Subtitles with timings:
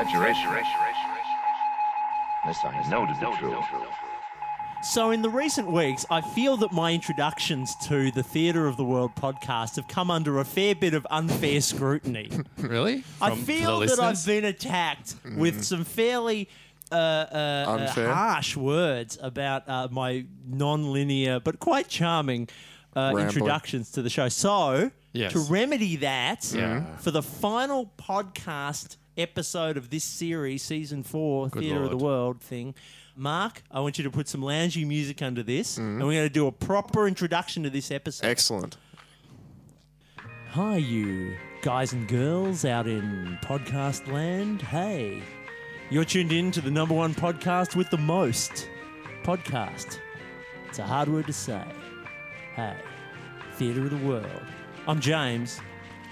[0.00, 0.50] exaggeration,
[2.44, 3.56] unless I know to be true.
[4.84, 8.84] So, in the recent weeks, I feel that my introductions to the Theatre of the
[8.84, 12.30] World podcast have come under a fair bit of unfair scrutiny.
[12.58, 13.02] Really?
[13.20, 14.26] I From feel the that I've listeners?
[14.26, 16.48] been attacked with some fairly
[16.92, 18.12] uh, uh, uh, Unfair?
[18.12, 22.48] harsh words about uh, my non-linear but quite charming
[22.96, 23.26] uh, Rambling.
[23.26, 24.28] introductions to the show.
[24.28, 25.32] So, Yes.
[25.32, 26.84] to remedy that, Yeah.
[26.98, 32.74] for the final podcast episode of this series, season four, Theatre of the World thing.
[33.16, 35.82] Mark, I want you to put some loungy music under this, Mm-hmm.
[36.00, 38.26] and we're going to do a proper introduction to this episode.
[38.26, 38.76] Excellent.
[40.50, 44.62] Hi, you guys and girls out in podcast land.
[44.62, 45.20] Hey,
[45.90, 48.68] you're tuned in to the number one podcast with the most.
[49.24, 49.98] Podcast.
[50.68, 51.62] It's a hard word to say.
[52.54, 52.76] Hey,
[53.54, 54.42] Theatre of the World.
[54.86, 55.60] I'm James,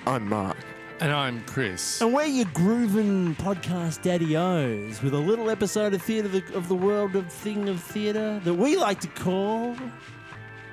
[0.07, 0.57] I'm Mark.
[0.99, 2.01] And I'm Chris.
[2.01, 6.55] and we're your grooving podcast daddy O's with a little episode of Theatre of the,
[6.57, 9.77] of the World of Thing of Theatre that we like to call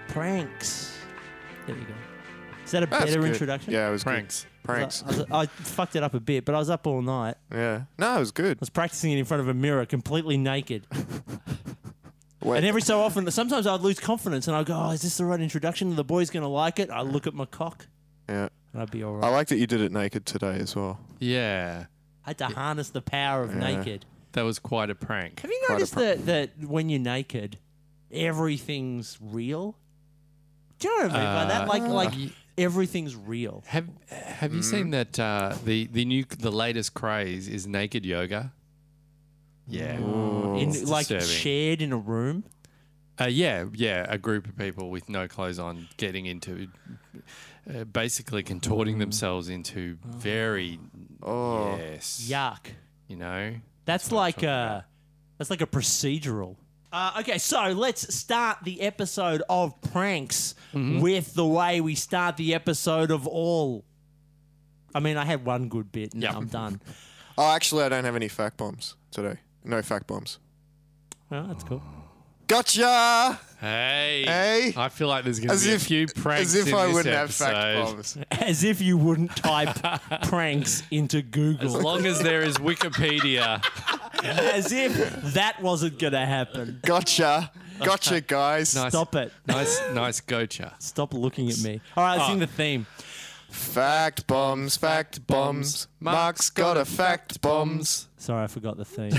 [0.08, 0.98] Pranks.
[1.68, 1.94] There you go.
[2.64, 3.32] Is that a That's better good.
[3.32, 3.74] introduction?
[3.74, 4.44] Yeah, it was Pranks.
[4.44, 4.64] good.
[4.66, 5.04] Pranks.
[5.04, 7.36] I, was- I fucked it up a bit, but I was up all night.
[7.52, 7.84] Yeah.
[7.98, 8.58] No, it was good.
[8.58, 10.88] I was practicing it in front of a mirror, completely naked.
[12.42, 15.18] Wait, And every so often, sometimes I'd lose confidence and I'd go, oh, is this
[15.18, 15.96] the right introduction?
[15.98, 16.90] The boy's going to like it.
[16.90, 17.88] I'd look at my cock
[18.30, 18.48] yeah.
[18.74, 21.00] And I'd be all I like that you did it naked today as well.
[21.20, 21.86] Yeah.
[22.26, 23.60] I had to harness the power of Yeah.
[23.78, 24.06] naked.
[24.34, 25.42] That was quite a prank.
[25.42, 27.60] Have you Quite a noticed pro- that, that when you're naked,
[28.12, 29.76] everything's real?
[30.80, 31.62] Do you know what I mean by that?
[31.62, 31.84] Uh, Like,
[32.14, 33.64] like everything's real.
[33.68, 34.64] Have Have you Mm.
[34.64, 38.52] seen that uh, the the new the latest craze is naked yoga?
[39.68, 39.98] Yeah.
[39.98, 41.28] In, It's like disturbing.
[41.28, 42.44] shared in a room.
[43.22, 46.68] Uh, yeah, yeah, a group of people with no clothes on getting into,
[47.70, 50.80] uh, basically contorting themselves into very,
[51.22, 51.76] Oh.
[51.78, 52.68] yes, Yuck.
[53.08, 53.54] you know,
[53.86, 54.86] That's what I'm like a
[55.38, 56.56] that's like a procedural.
[56.92, 61.02] Uh, okay, so let's start the episode of pranks Mm-hmm.
[61.02, 63.84] with the way we start the episode of all.
[64.96, 66.36] I mean, I had one good bit, and Yep.
[66.36, 66.82] I'm done.
[67.36, 69.40] Oh, actually, I don't have any fact bombs today.
[69.64, 70.38] No fact bombs.
[71.32, 71.82] Well, that's cool.
[72.48, 73.40] Gotcha!
[73.60, 74.74] Hey, Hey.
[74.76, 76.74] I feel like there's going to As be if, a few pranks as if in
[76.74, 77.46] I this wouldn't episode.
[77.46, 78.18] have fact bombs.
[78.32, 79.78] As if you wouldn't type
[80.24, 81.68] pranks into Google.
[81.78, 83.64] As long as there is Wikipedia.
[84.24, 84.94] As if
[85.34, 86.80] that wasn't going to happen.
[86.84, 87.52] Gotcha.
[87.82, 88.76] Gotcha, guys.
[88.76, 89.32] Nice, Stop it.
[89.48, 90.76] nice, nice gotcha.
[90.80, 91.80] Stop looking at me.
[91.96, 92.86] All right, let's sing the theme.
[93.50, 95.88] Fact bombs, fact bombs.
[96.00, 98.08] Mark's got a fact bombs.
[98.18, 99.12] Sorry, I forgot the theme.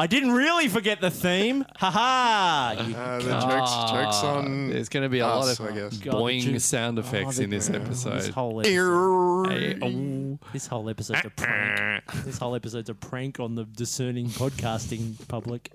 [0.00, 1.64] I didn't really forget the theme.
[1.78, 2.84] Ha ha!
[2.86, 4.70] You Uh, the jokes, jokes on.
[4.70, 5.98] There's going to be a lot us, of I guess.
[5.98, 8.20] God, boing the ju- sound effects Oh, in this the- episode.
[8.20, 10.38] This whole episode, Hey, oh.
[10.52, 12.04] this whole episode's a prank.
[12.24, 15.72] This whole episode's a prank on the discerning podcasting public.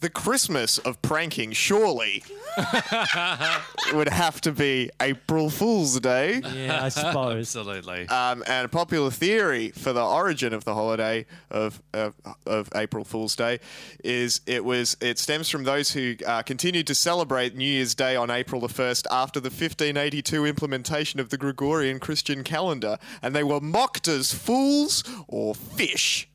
[0.00, 2.24] The Christmas of pranking, surely,
[3.92, 6.40] would have to be April Fool's Day.
[6.54, 7.54] Yeah, I suppose.
[7.54, 8.08] Absolutely.
[8.08, 12.14] Um, and a popular theory for the origin of the holiday of, of
[12.46, 13.60] of April Fool's Day
[14.02, 18.16] is it was it stems from those who uh, continued to celebrate New Year's Day
[18.16, 23.44] on April the first after the 1582 implementation of the Gregorian Christian calendar, and they
[23.44, 26.26] were mocked as fools or fish.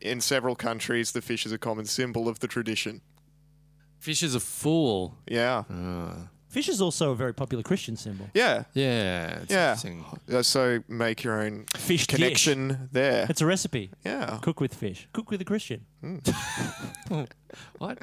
[0.00, 3.02] In several countries, the fish is a common symbol of the tradition.
[3.98, 5.18] Fish is a fool.
[5.26, 5.64] Yeah,
[6.48, 8.26] Fish is also a very popular Christian symbol.
[8.34, 9.38] yeah, Yeah.
[9.42, 9.68] It's yeah.
[9.74, 10.04] interesting.
[10.32, 12.16] Uh, So make your own Fish dish.
[12.16, 13.26] connection there.
[13.30, 13.90] It's a recipe.
[14.04, 14.38] Yeah.
[14.42, 15.06] Cook with fish.
[15.12, 15.86] Cook with a Christian.
[17.78, 17.98] What?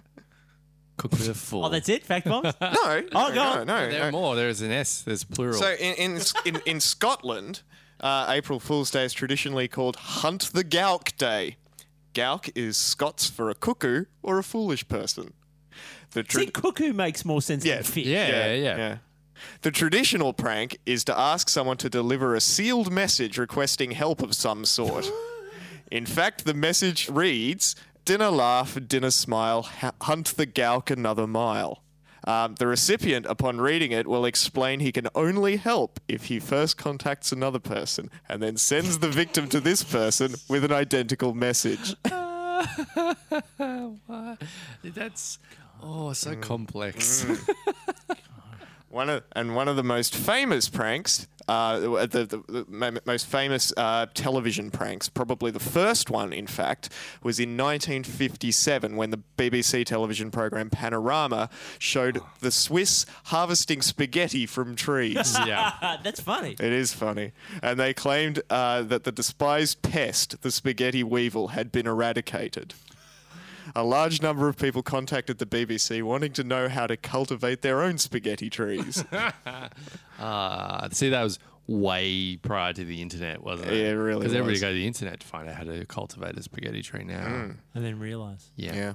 [0.98, 1.66] Cook with a fool.
[1.66, 2.06] Oh, that's it?
[2.06, 2.54] Fact bombs?
[2.62, 3.04] No.
[3.14, 3.68] Oh, go no, on.
[3.68, 4.36] no, There are more.
[4.36, 5.02] There's an S.
[5.02, 5.54] There's plural.
[5.60, 7.62] So in in in, in Scotland,
[8.00, 11.58] uh, April Fool's Day is traditionally called Hunt the Gowk Day.
[12.18, 15.34] Gowk is Scots for a cuckoo or a foolish person.
[16.12, 17.76] The tra- See, cuckoo makes more sense Yeah.
[17.76, 18.06] than fish.
[18.08, 18.98] yeah, yeah, yeah.
[19.62, 24.36] The traditional prank is to ask someone to deliver a sealed message requesting help of
[24.36, 25.08] some sort.
[25.92, 31.84] In fact, the message reads Dinner laugh, dinner smile, ha- hunt the Gowk another mile.
[32.28, 36.76] Um, the recipient, upon reading it, will explain he can only help if he first
[36.78, 41.96] contacts another person and then sends the victim to this person with an identical message.
[44.84, 45.40] That's
[45.82, 47.26] oh so complex.
[48.90, 53.74] One of, and one of the most famous pranks, uh, the, the, the most famous
[53.78, 56.90] uh, television pranks, probably the first one, in fact,
[57.24, 61.50] was in 1957 when the BBC television program Panorama
[61.80, 65.38] showed the Swiss harvesting spaghetti from trees.
[65.46, 65.98] yeah.
[66.04, 66.52] That's funny.
[66.60, 67.32] It is funny.
[67.62, 72.74] And they claimed uh, that the despised pest, the spaghetti weevil, had been eradicated.
[73.76, 77.82] A large number of people contacted the BBC wanting to know how to cultivate their
[77.82, 79.04] own spaghetti trees.
[80.20, 83.76] Uh, see, that was way prior to the internet, wasn't it?
[83.78, 84.62] Yeah, it really Because everybody was.
[84.62, 87.52] go to the internet to find out how to cultivate a spaghetti tree now.
[87.76, 88.52] And then realize.
[88.56, 88.76] Yeah.
[88.76, 88.94] yeah.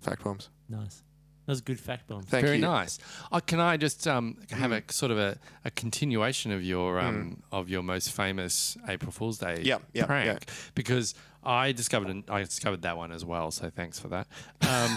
[0.00, 0.48] Fact bombs.
[0.68, 1.02] Nice.
[1.46, 2.22] That was a good fact bomb.
[2.22, 2.62] Thank Very you.
[2.62, 2.98] nice.
[3.32, 7.42] Oh, can I just um, have a sort of a, a continuation of your um,
[7.50, 10.26] of your most famous April Fool's Day Yeah, yeah, prank?
[10.26, 10.54] yeah.
[10.74, 13.50] Because I discovered an, I discovered that one as well.
[13.50, 14.26] So thanks for that.
[14.68, 14.96] Um,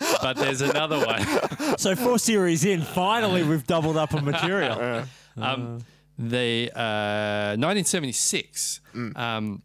[0.22, 1.24] but there's another one.
[1.78, 5.04] So four series in, finally we've doubled up on material.
[5.36, 5.80] Um,
[6.18, 9.16] the uh, 1976, Mm.
[9.18, 9.62] um,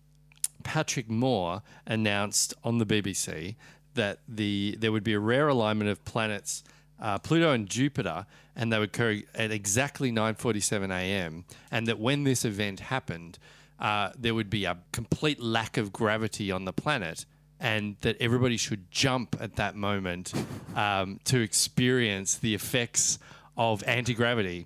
[0.63, 3.55] Patrick Moore announced on the BBC
[3.93, 6.63] that the there would be a rare alignment of planets
[6.99, 8.25] uh, Pluto and Jupiter,
[8.55, 11.45] and they would occur at exactly 9:47 a.m.
[11.71, 13.39] And that when this event happened,
[13.81, 17.25] uh, there would be a complete lack of gravity on the planet.
[17.59, 20.33] And that everybody should jump at that moment
[20.75, 23.19] um, to experience the effects
[23.55, 24.65] of anti gravity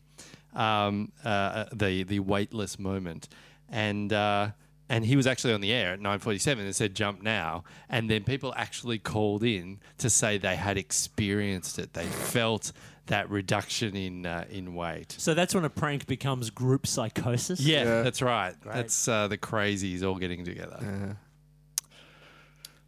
[0.55, 3.27] um, uh, the the weightless moment,
[3.69, 4.49] and uh,
[4.89, 8.23] and he was actually on the air at 9:47 and said jump now, and then
[8.23, 12.71] people actually called in to say they had experienced it, they felt
[13.07, 15.15] that reduction in uh, in weight.
[15.17, 17.59] So that's when a prank becomes group psychosis.
[17.59, 18.55] Yeah, that's right.
[18.63, 21.17] That's uh, the crazies all getting together.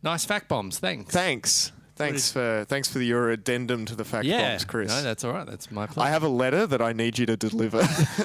[0.04, 1.12] Nice fact bombs, thanks.
[1.12, 1.72] Thanks.
[1.96, 4.90] Thanks for thanks for your addendum to the fact yeah, bombs, Chris.
[4.90, 5.48] No, that's all right.
[5.48, 6.08] That's my pleasure.
[6.08, 7.82] I have a letter that I need you to deliver.
[7.82, 7.88] Do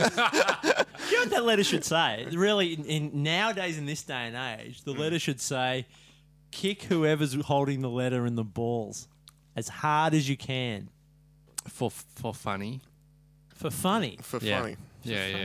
[1.10, 2.26] you know what that letter should say?
[2.32, 5.86] Really, in, in nowadays in this day and age, the letter should say,
[6.50, 9.08] "Kick whoever's holding the letter in the balls
[9.56, 10.90] as hard as you can
[11.68, 12.80] for for funny.
[13.54, 14.60] for funny." for Yeah.
[14.60, 14.76] funny.
[15.04, 15.36] Yeah, yeah.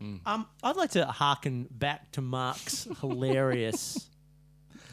[0.00, 0.16] yeah.
[0.26, 4.08] Um, I'd like to harken back to Mark's hilarious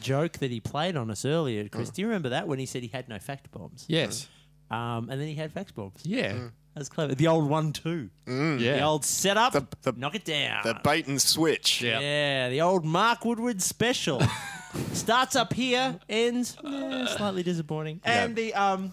[0.00, 1.90] joke that he played on us earlier, Chris.
[1.90, 3.84] Do you remember that when he said he had no fact bombs?
[3.88, 4.28] Yes.
[4.70, 6.00] Um, and then he had fact bombs.
[6.02, 6.48] Yeah.
[6.74, 7.14] That's clever.
[7.14, 8.10] The old one two.
[8.26, 8.56] Yeah.
[8.56, 9.52] The old setup.
[9.52, 10.62] The- the- knock it down.
[10.64, 11.80] The bait and switch.
[11.82, 12.00] Yeah.
[12.00, 14.20] Yeah, the old Mark Woodward special.
[14.92, 18.00] Starts up here, ends eh, slightly disappointing.
[18.04, 18.92] And the um,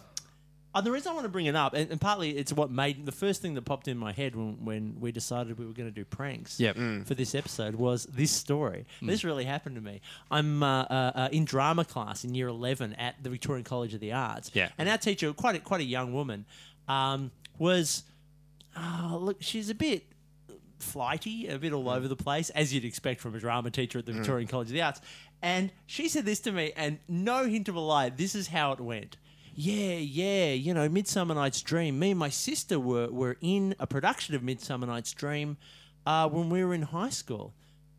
[0.75, 3.05] uh, the reason I want to bring it up, and, and partly it's what made
[3.05, 5.87] the first thing that popped in my head when, when we decided we were going
[5.89, 6.75] to do pranks Yep.
[6.75, 7.05] Mm.
[7.05, 8.85] for this episode was this story.
[9.01, 10.01] This really happened to me.
[10.31, 13.99] I'm uh, uh, uh, in drama class in year 11 at the Victorian College of
[13.99, 14.51] the Arts.
[14.53, 14.69] Yeah.
[14.77, 16.45] And our teacher, quite a, quite a young woman,
[16.87, 18.03] um, was
[18.75, 20.03] oh, look, she's a bit
[20.79, 24.05] flighty, a bit all over the place, as you'd expect from a drama teacher at
[24.05, 25.01] the Victorian College of the Arts.
[25.41, 28.71] And she said this to me, and no hint of a lie, this is how
[28.71, 29.17] it went.
[29.55, 31.99] Yeah, yeah, you know, Midsummer Night's Dream.
[31.99, 35.57] Me and my sister were, were in a production of Midsummer Night's Dream
[36.05, 37.53] uh, when we were in high school.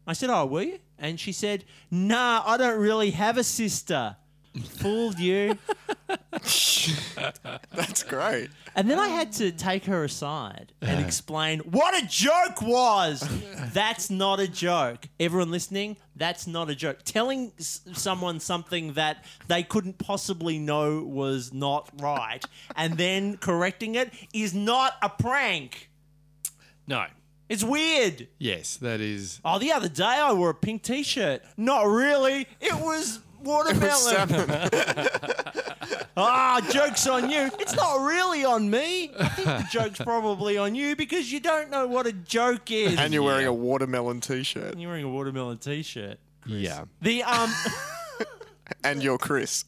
[0.07, 0.79] I said, Oh, were you?
[0.99, 4.17] And she said, Nah, I don't really have a sister.
[4.65, 5.59] Fooled you.
[7.73, 8.51] That's great.
[8.75, 11.07] And then I had to take her aside and uh-huh.
[11.07, 13.27] explain what a joke was.
[13.73, 15.07] that's not a joke.
[15.21, 17.03] Everyone listening, that's not a joke.
[17.05, 22.45] Telling s- someone something that they couldn't possibly know was not right
[22.77, 25.91] and then correcting it is not a prank.
[26.87, 27.07] No.
[27.49, 28.29] It's weird.
[28.39, 29.41] Yes, that is.
[29.45, 31.43] Oh, the other day I wore a pink t shirt.
[31.57, 32.49] Not really.
[32.61, 34.69] It was watermelon.
[36.17, 37.51] Ah, joke's on you.
[37.59, 39.11] It's not really on me.
[39.19, 42.97] I think the joke's probably on you because you don't know what a joke is.
[42.99, 44.79] And you're wearing a watermelon t-shirt.
[44.79, 46.19] you're wearing a watermelon t-shirt.
[46.47, 46.85] Yeah.
[47.03, 47.53] The um,
[48.85, 49.65] And you're Chris.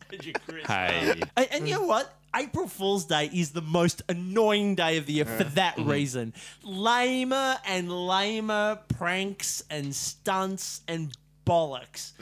[0.66, 1.20] Hey.
[1.36, 2.12] and, and you know what?
[2.34, 6.34] April Fool's Day is the most annoying day of the year for that reason.
[6.62, 12.12] Lamer and lamer pranks and stunts and bollocks.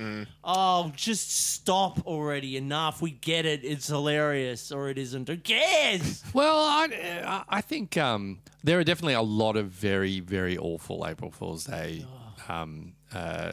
[0.45, 2.57] Oh, just stop already.
[2.57, 3.03] Enough.
[3.03, 3.65] We get it.
[3.65, 5.29] It's hilarious, or it isn't.
[5.29, 6.23] Who cares?
[6.35, 11.31] Well, I, I think um, there are definitely a lot of very, very awful April
[11.31, 12.05] Fool's Day,
[12.49, 13.53] um, uh,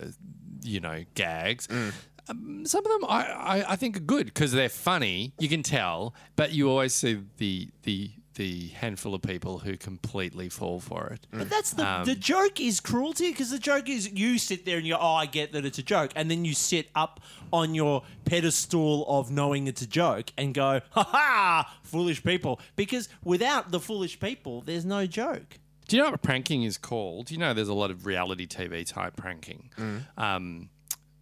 [0.64, 1.68] you know, gags.
[1.68, 5.34] Some of them I, I, I think are good because they're funny.
[5.38, 10.48] You can tell, but you always see the the the handful of people who completely
[10.48, 11.28] fall for it.
[11.32, 14.78] But that's the Um, the joke is cruelty because the joke is you sit there
[14.78, 17.20] and you go, oh, I get that it's a joke, and then you sit up
[17.52, 22.60] on your pedestal of knowing it's a joke and go, ha ha, foolish people.
[22.76, 25.60] Because without the foolish people, there's no joke.
[25.88, 27.32] Do you know what pranking is called?
[27.32, 29.70] You know, there's a lot of reality TV type pranking,
[30.18, 30.70] um,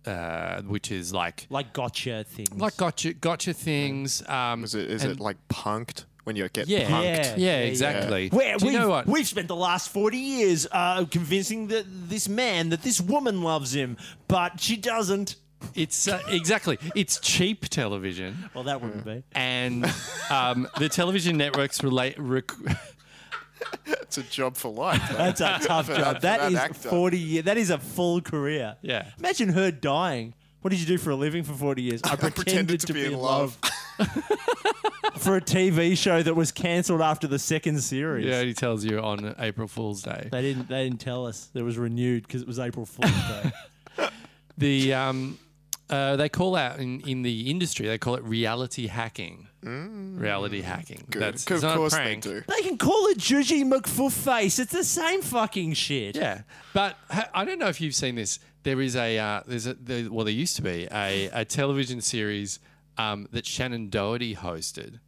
[0.05, 2.51] uh, which is like Like gotcha things.
[2.51, 4.21] like gotcha gotcha things.
[4.29, 7.03] Um, Is it is and- it like punked when you get yeah, punked?
[7.03, 8.29] yeah, Yeah, yeah, exactly.
[8.29, 9.07] Where Do you we've, know what?
[9.07, 13.73] we've spent the last 40 years uh, convincing that this man that this woman loves
[13.73, 15.35] him, but she doesn't.
[15.75, 16.77] It's uh, exactly.
[16.95, 19.23] It's cheap television, Well, that wouldn't be.
[19.33, 19.85] and
[20.29, 22.15] um, the television networks relate.
[22.17, 22.51] Rec-
[23.85, 25.01] It's a job for life.
[25.11, 25.17] though.
[25.17, 26.21] That's a tough For job.
[26.21, 26.89] that- That for that is actor.
[26.89, 27.45] 40 years.
[27.45, 28.77] That is a full career.
[28.81, 29.07] Yeah.
[29.19, 30.33] Imagine her dying.
[30.61, 32.01] What did you do for a living for 40 years?
[32.05, 33.57] I pretended, to, be, in love.
[35.17, 38.25] for a TV show that was cancelled after the second series.
[38.25, 40.29] yeah, he tells you on April Fool's Day.
[40.31, 40.69] They didn't.
[40.69, 43.11] They didn't tell us it was renewed because it was April Fool's
[43.97, 44.09] Day.
[44.57, 45.39] The um,
[45.89, 47.87] uh, they call out in, in the industry.
[47.87, 49.47] They call it reality hacking.
[49.61, 51.05] Reality hacking.
[51.09, 51.21] Good.
[51.21, 52.23] That's of it's not a course they prank.
[52.23, 52.43] do.
[52.47, 54.57] they can call it Juji McFootface.
[54.59, 56.15] It's the same fucking shit.
[56.15, 58.39] Yeah, but ha- I don't know if you've seen this.
[58.63, 61.99] There is a uh, there's a there, well there used to be a, a television
[62.01, 62.59] series
[62.99, 64.99] um, that Shannen Doherty hosted,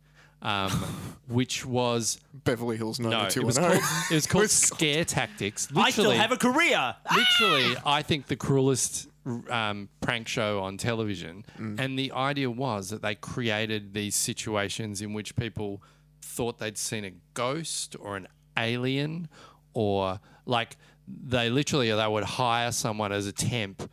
[0.41, 0.71] um,
[1.27, 3.45] which was Beverly Hills no, it 90210.
[3.45, 5.67] was called it was called Scare Tactics.
[5.75, 6.95] I still Literally- have a career.
[7.15, 9.07] literally, I think the cruelest
[9.49, 11.45] um, prank show on television.
[11.57, 15.83] And the idea was that they created these situations in which people
[16.23, 19.27] thought they'd seen a ghost or an alien,
[19.75, 20.75] or like
[21.07, 23.87] they literally they would hire someone as a temp.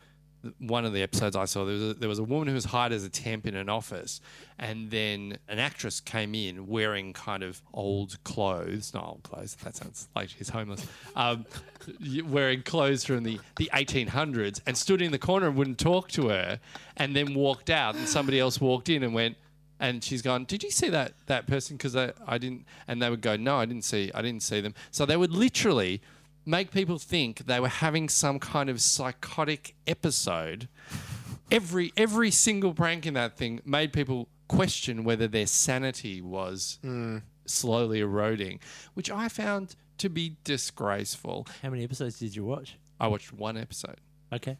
[0.59, 2.67] One of the episodes I saw, there was a, there was a woman who was
[2.67, 4.21] hired as a temp in an office,
[4.59, 9.57] and then an actress came in wearing kind of old clothes, not old clothes.
[9.65, 10.87] That sounds like she's homeless.
[11.17, 11.47] Um,
[12.27, 16.29] wearing clothes from the, the 1800s, and stood in the corner and wouldn't talk to
[16.29, 16.61] her,
[16.97, 19.37] and then walked out, and somebody else walked in and went,
[19.81, 21.77] and she's gone, "Did you see that that person?
[21.77, 24.11] Because I, I didn't." And they would go, "No, I didn't see.
[24.15, 26.01] I didn't see them." So they would literally
[26.49, 30.69] make people think they were having some kind of psychotic episode.
[31.51, 36.79] Every every single prank in that thing made people question whether their sanity was
[37.47, 38.61] slowly eroding,
[38.95, 41.47] which I found to be disgraceful.
[41.63, 42.77] How many episodes did you watch?
[43.01, 43.97] I watched one episode.
[44.33, 44.57] Okay.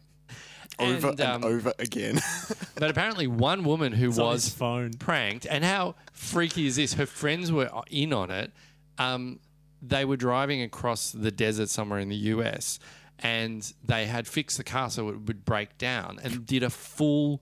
[0.79, 2.19] over and, um, over again.
[2.75, 4.93] But apparently, one woman who on his was phone.
[4.93, 6.93] pranked, and how freaky is this?
[6.93, 8.53] Her friends were in on it.
[8.97, 9.39] Um,
[9.81, 12.79] they were driving across the desert somewhere in the US,
[13.19, 17.41] and they had fixed the car so it would break down, and did a full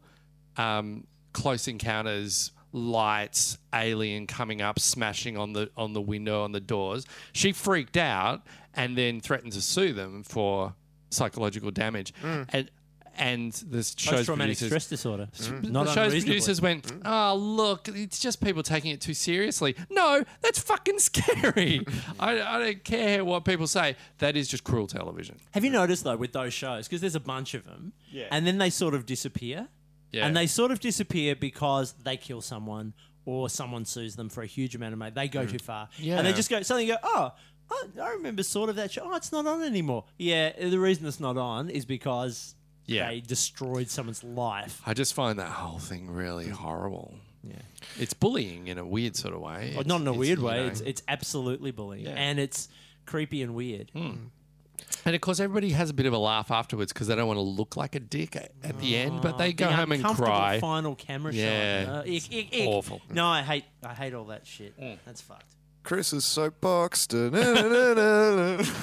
[0.57, 6.59] um, close encounters lights alien coming up smashing on the on the window on the
[6.59, 7.05] doors.
[7.33, 10.75] She freaked out and then threatened to sue them for
[11.09, 12.13] psychological damage.
[12.49, 12.69] And
[13.17, 15.27] and the show's Post-traumatic producers stress disorder.
[15.33, 15.55] Mm-hmm.
[15.55, 15.73] the mm-hmm.
[15.73, 20.59] Not show's producers went, "Oh, look, it's just people taking it too seriously." No, that's
[20.59, 21.85] fucking scary.
[22.19, 23.95] I, I don't care what people say.
[24.19, 25.37] That is just cruel television.
[25.51, 28.27] Have you noticed though with those shows because there's a bunch of them, Yeah.
[28.31, 29.67] and then they sort of disappear,
[30.11, 30.25] Yeah.
[30.25, 32.93] and they sort of disappear because they kill someone
[33.25, 35.11] or someone sues them for a huge amount of money.
[35.13, 35.51] They go mm.
[35.51, 36.17] too far, Yeah.
[36.17, 37.33] and they just go suddenly go, oh.
[37.69, 39.01] I I remember sort of that show.
[39.03, 40.05] Oh, it's not on anymore.
[40.17, 42.55] Yeah, the reason it's not on is because
[42.87, 43.09] Yeah.
[43.09, 44.81] they destroyed someone's life.
[44.85, 47.13] I just find that whole thing really horrible.
[47.43, 47.55] Yeah,
[47.99, 49.71] it's bullying in a weird sort of way.
[49.71, 50.57] Well, It's- not in a it's, weird you way.
[50.57, 52.11] know- It's it's absolutely bullying, Yeah.
[52.15, 52.67] and it's
[53.05, 53.91] creepy and weird.
[53.93, 57.37] and of course, everybody has a bit of a laugh afterwards because they don't want
[57.37, 60.01] to look like a dick at, at the end, but they go The home and
[60.01, 60.59] uncomfortable cry.
[60.59, 61.85] Final camera Yeah.
[61.85, 61.95] shot.
[62.07, 62.67] Uh, ick, ick, ick.
[62.67, 63.01] awful.
[63.09, 64.77] No, I hate I hate all that shit.
[64.79, 64.97] Mm.
[65.05, 65.53] That's fucked.
[65.83, 67.07] Chris's soapbox.
[67.07, 68.63] da-na-na-na-na.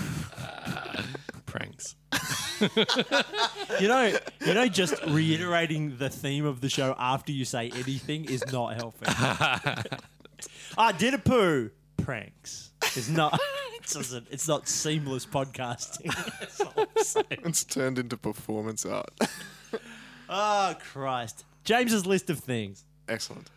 [1.54, 1.94] Pranks.
[3.80, 8.24] You know, you know, just reiterating the theme of the show after you say anything
[8.26, 9.08] is not helping.
[10.76, 11.70] Ah, I did a poo.
[11.96, 12.70] Pranks.
[12.82, 13.38] It's not.
[13.76, 14.26] It doesn't.
[14.30, 16.12] It's not seamless podcasting.
[16.40, 17.26] That's all I'm saying.
[17.44, 19.10] it's turned into performance art.
[20.28, 21.44] Oh Christ.
[21.64, 22.84] James's list of things.
[23.08, 23.48] Excellent.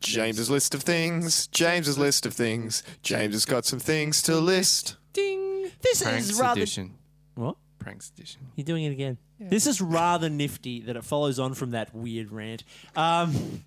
[0.00, 1.46] James's list of things.
[1.48, 2.82] James's list of things.
[3.02, 4.96] James has got some things to list.
[5.12, 5.70] Ding.
[5.80, 6.60] This Pranks is rather.
[6.60, 6.94] edition.
[7.34, 7.56] What?
[7.78, 8.42] Pranks edition.
[8.56, 9.18] You're doing it again.
[9.38, 12.62] This is rather nifty that it follows on from that weird rant.
[12.94, 13.64] Um,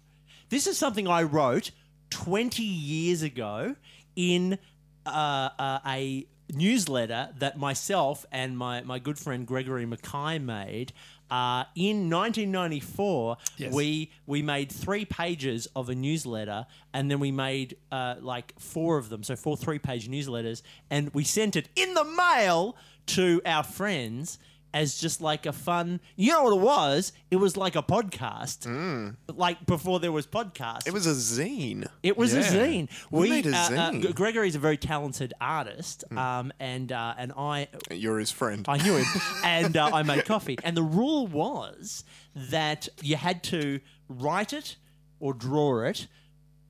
[0.49, 1.71] this is something I wrote
[2.11, 3.75] 20 years ago
[4.15, 4.59] in
[5.05, 10.93] uh, uh, a newsletter that myself and my, my good friend Gregory Mackay made
[11.33, 13.73] Uh, in 1994, Yes.
[13.73, 18.97] we we made three pages of a newsletter, and then we made uh, like four
[18.99, 20.61] of them, so four three-page newsletters,
[20.91, 22.75] and we sent it in the mail
[23.07, 24.37] to our friends
[24.73, 25.99] as just like a fun.
[26.15, 27.13] You know what it was?
[27.31, 30.87] It was like a podcast, like before there was podcast.
[30.87, 31.87] It was a zine.
[32.01, 32.89] It was a zine.
[33.11, 34.01] We made a uh, uh, zine.
[34.01, 38.65] G- Gregory's a very talented artist, um, and uh, and I You're his friend.
[38.67, 39.05] I knew him,
[39.43, 40.57] and uh, I made coffee.
[40.63, 42.03] And the rule was
[42.35, 44.77] that you had to write it
[45.19, 46.07] or draw it,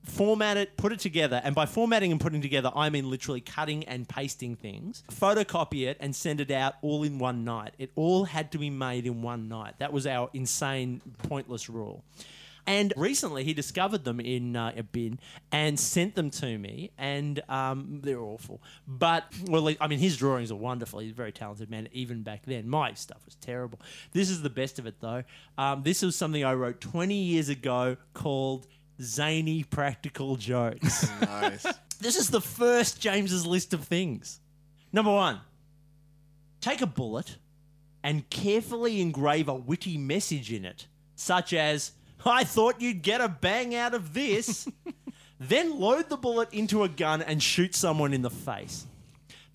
[0.04, 1.42] format it, put it together.
[1.44, 5.98] And by formatting and putting together, I mean literally cutting and pasting things, photocopy it,
[6.00, 7.74] and send it out all in one night.
[7.78, 9.76] It all had to be made in one night.
[9.80, 12.04] That was our insane, pointless rule.
[12.66, 15.20] And recently, he discovered them in uh, a bin
[15.52, 18.62] and sent them to me, and um, they're awful.
[18.88, 21.00] But well, I mean, his drawings are wonderful.
[21.00, 22.70] He's a very talented man, even back then.
[22.70, 23.80] My stuff was terrible.
[24.14, 25.24] This is the best of it, though.
[25.58, 28.66] Um, this was something I wrote 20 years ago called
[29.02, 31.66] "Zany Practical Jokes." nice.
[32.00, 34.40] this is the first James's list of things.
[34.92, 35.42] Number one,
[36.62, 37.38] take a bullet
[38.04, 41.94] and carefully engrave a witty message in it, such as,
[42.26, 44.68] I thought you'd get a bang out of this.
[45.40, 48.86] then load the bullet into a gun and shoot someone in the face.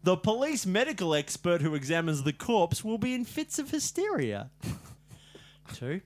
[0.02, 4.50] The police medical expert who examines the corpse will be in fits of hysteria.
[5.74, 6.00] Two.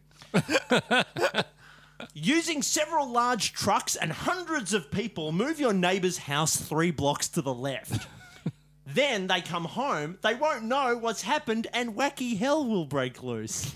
[2.14, 7.42] Using several large trucks and hundreds of people, move your neighbor's house three blocks to
[7.42, 8.06] the left.
[8.86, 13.72] then they come home, they won't know what's happened, and wacky hell will break loose.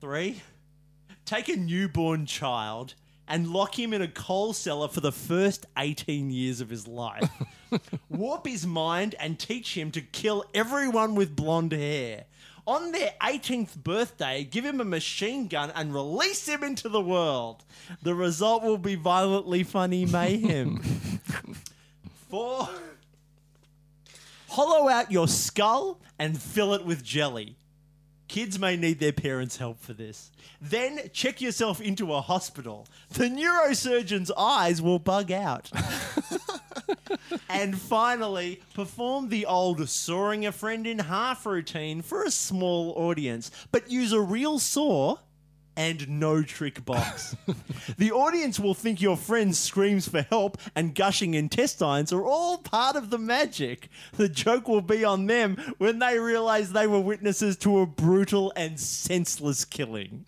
[0.00, 0.42] Three,
[1.24, 2.94] take a newborn child
[3.28, 7.30] and lock him in a coal cellar for the first 18 years of his life.
[8.10, 12.24] Warp his mind and teach him to kill everyone with blonde hair.
[12.66, 17.64] On their 18th birthday, give him a machine gun and release him into the world.
[18.02, 20.78] The result will be violently funny mayhem.
[22.30, 22.68] Four.
[24.48, 27.56] Hollow out your skull and fill it with jelly.
[28.32, 30.30] Kids may need their parents' help for this.
[30.58, 32.86] Then check yourself into a hospital.
[33.10, 35.70] The neurosurgeon's eyes will bug out.
[37.50, 43.50] and finally, perform the old sawing a friend in half routine for a small audience,
[43.70, 45.18] but use a real saw
[45.76, 47.36] and no trick box.
[47.98, 52.96] the audience will think your friend's screams for help and gushing intestines are all part
[52.96, 53.88] of the magic.
[54.12, 58.52] The joke will be on them when they realize they were witnesses to a brutal
[58.56, 60.26] and senseless killing.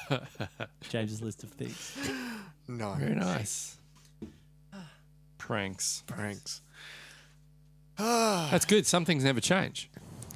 [0.88, 1.96] James's list of things.
[2.66, 2.94] No.
[2.94, 3.76] Very nice.
[4.72, 4.90] Ah.
[5.38, 6.02] Pranks.
[6.06, 6.62] Pranks.
[7.98, 8.86] That's good.
[8.86, 9.90] Some things never change.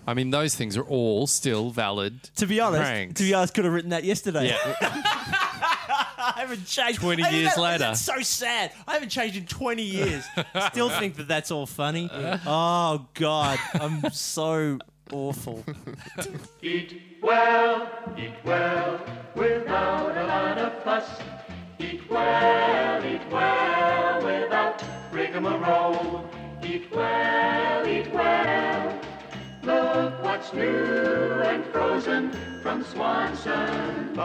[0.09, 2.23] I mean, those things are all still valid.
[2.37, 3.19] To be honest, Pranks.
[3.21, 4.47] to be honest, could have written that yesterday.
[4.49, 4.57] Yeah.
[4.81, 7.01] I haven't changed.
[7.01, 7.79] 20 I think years that- later.
[7.81, 8.73] That's so sad.
[8.87, 10.25] I haven't changed in 20 years.
[10.71, 12.09] Still think that that's all funny.
[12.13, 13.59] Oh, God.
[13.75, 14.79] I'm so
[15.13, 15.63] awful.
[16.63, 19.01] Eat well, eat well,
[19.35, 21.21] without a lot of fuss.
[21.79, 26.25] Eat well, eat well, without rigmarole.
[26.65, 29.01] Eat well, eat well.
[29.69, 34.17] Look what's new and frozen from Swanson.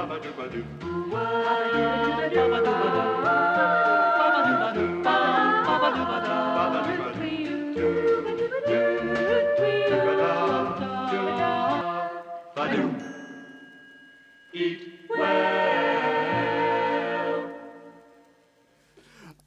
[14.55, 14.79] Eat
[15.09, 15.19] well.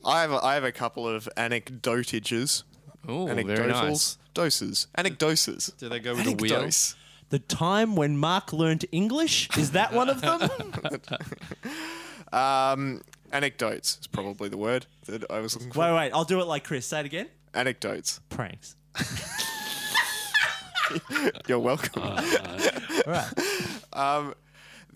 [0.05, 2.65] I have a, I have a couple of anecdotages.
[3.09, 3.69] Oh, very Anecdotals.
[3.71, 4.19] nice.
[4.37, 4.87] Doses.
[4.97, 5.77] Anecdoses.
[5.79, 6.69] Do they go with a wheel?
[7.31, 10.49] The time when Mark learnt English, is that one of them?
[12.33, 15.79] Um, anecdotes is probably the word that I was looking for.
[15.79, 16.11] wait, wait.
[16.13, 16.85] I'll do it like Chris.
[16.85, 17.29] Say it again.
[17.55, 18.21] Anecdotes.
[18.29, 18.75] Pranks.
[21.47, 22.03] You're welcome.
[22.03, 22.17] All
[23.07, 23.33] right.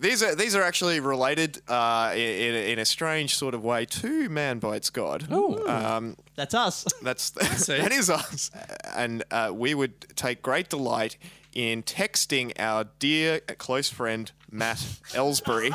[0.01, 4.29] These are these are actually related uh, in, in a strange sort of way to
[4.29, 5.31] Man Bites God.
[5.31, 6.85] Um, That's us.
[7.03, 7.29] that's
[7.67, 8.49] that is us,
[8.95, 11.17] and uh, we would take great delight
[11.53, 14.77] in texting our dear close friend Matt
[15.13, 15.71] Ellsbury,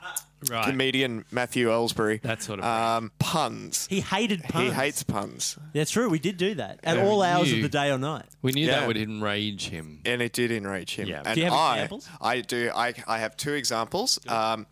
[0.50, 0.66] Right.
[0.66, 3.86] comedian Matthew Ellsbury, That sort of um, puns.
[3.88, 4.64] He hated puns.
[4.68, 6.08] He hates puns, That's true.
[6.10, 8.26] We did do that at Yeah, all hours you- of the day or night.
[8.42, 8.80] We knew Yeah.
[8.80, 10.00] that would enrage him.
[10.04, 11.08] and it did enrage him.
[11.08, 11.22] Yeah.
[11.24, 12.08] And Do you have I, examples?
[12.20, 12.70] I do.
[12.74, 14.66] I, I have two examples, um,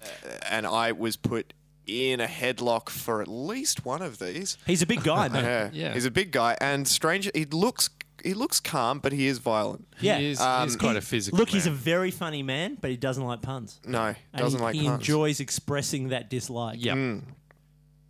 [0.50, 1.54] and I was put
[1.86, 4.56] in a headlock for at least one of these.
[4.66, 5.44] He's a big guy, man.
[5.44, 5.94] Yeah, Yeah.
[5.94, 7.30] he's a big guy, and strange.
[7.34, 7.88] He looks
[8.24, 9.86] he looks calm, but he is violent.
[10.00, 10.18] Yeah.
[10.18, 11.38] He is, Um, he's quite He- a physical.
[11.38, 11.78] Look, he's a man.
[11.78, 13.78] very funny man, but he doesn't like puns.
[13.86, 15.00] No, And doesn't he, like he puns.
[15.00, 16.82] enjoys expressing that dislike.
[16.82, 17.22] Yep.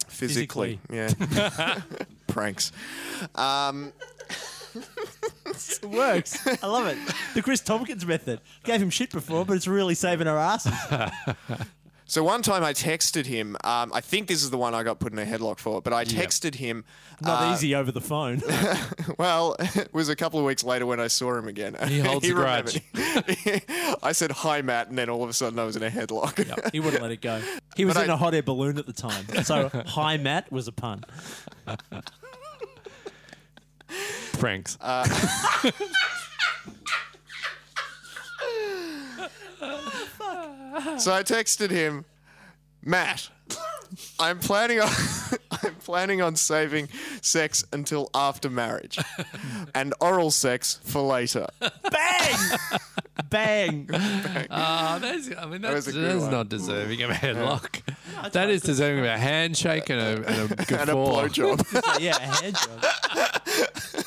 [0.09, 0.79] physically.
[0.92, 1.09] Yeah.
[2.29, 2.70] Pranks.
[3.35, 3.92] Um,
[4.74, 6.46] It works.
[6.62, 6.98] I love it.
[7.35, 8.40] The Chris Tompkins method.
[8.64, 10.72] Gave him shit before, but it's really saving our asses.
[12.07, 13.57] so one time I texted him.
[13.64, 15.93] Um, I think this is the one I got put in a headlock for, but
[15.93, 16.85] I texted him.
[17.21, 18.43] Not uh, easy over the phone.
[19.19, 21.77] Well, it was a couple of weeks later when I saw him again.
[21.87, 22.81] He holds a grudge.
[24.03, 26.73] I said hi, Matt, and then all of a sudden I was in a headlock.
[26.73, 27.40] he wouldn't let it go.
[27.77, 29.25] He was But in I- a hot air balloon at the time.
[29.45, 31.05] So, hi, Matt was a pun.
[34.33, 34.77] pranks.
[34.81, 35.07] Uh,
[40.98, 42.04] So I texted him,
[42.82, 43.28] Matt.
[44.18, 44.90] I'm planning on
[45.50, 46.88] I'm planning on saving
[47.22, 48.98] sex until after marriage,
[49.74, 51.46] and oral sex for later.
[51.90, 52.58] Bang!
[53.30, 53.88] Bang!
[54.50, 56.30] Ah, that's, I mean, that's, was a good that's one.
[56.30, 57.80] not deserving of a headlock.
[58.32, 62.00] that is deserving of a handshake and a, and a and a blowjob.
[62.00, 64.04] yeah, a hand job.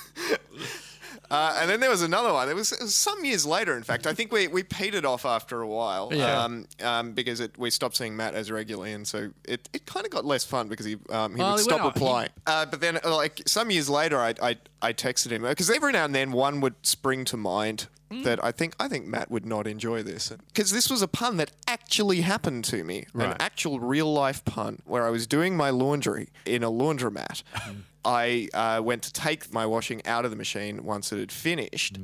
[1.29, 2.47] Uh, and then there was another one.
[2.49, 4.07] It was, it was some years later, in fact.
[4.07, 6.43] I think we, we petered off after a while Yeah.
[6.43, 10.05] um, um, because it, we stopped seeing Matt as regularly, and so it, it kind
[10.05, 12.29] of got less fun because he um, he Well, would he stop replying.
[12.45, 15.91] Uh, but then, uh, like some years later, I I, I texted him because every
[15.91, 17.87] now and then one would spring to mind.
[18.09, 18.23] Mm.
[18.23, 21.35] That I think I think Matt would not enjoy this because this was a pun
[21.37, 23.35] that actually happened to me, an Right.
[23.37, 27.43] actual real life pun where I was doing my laundry in a laundromat.
[28.05, 31.97] I uh, went to take my washing out of the machine once it had finished,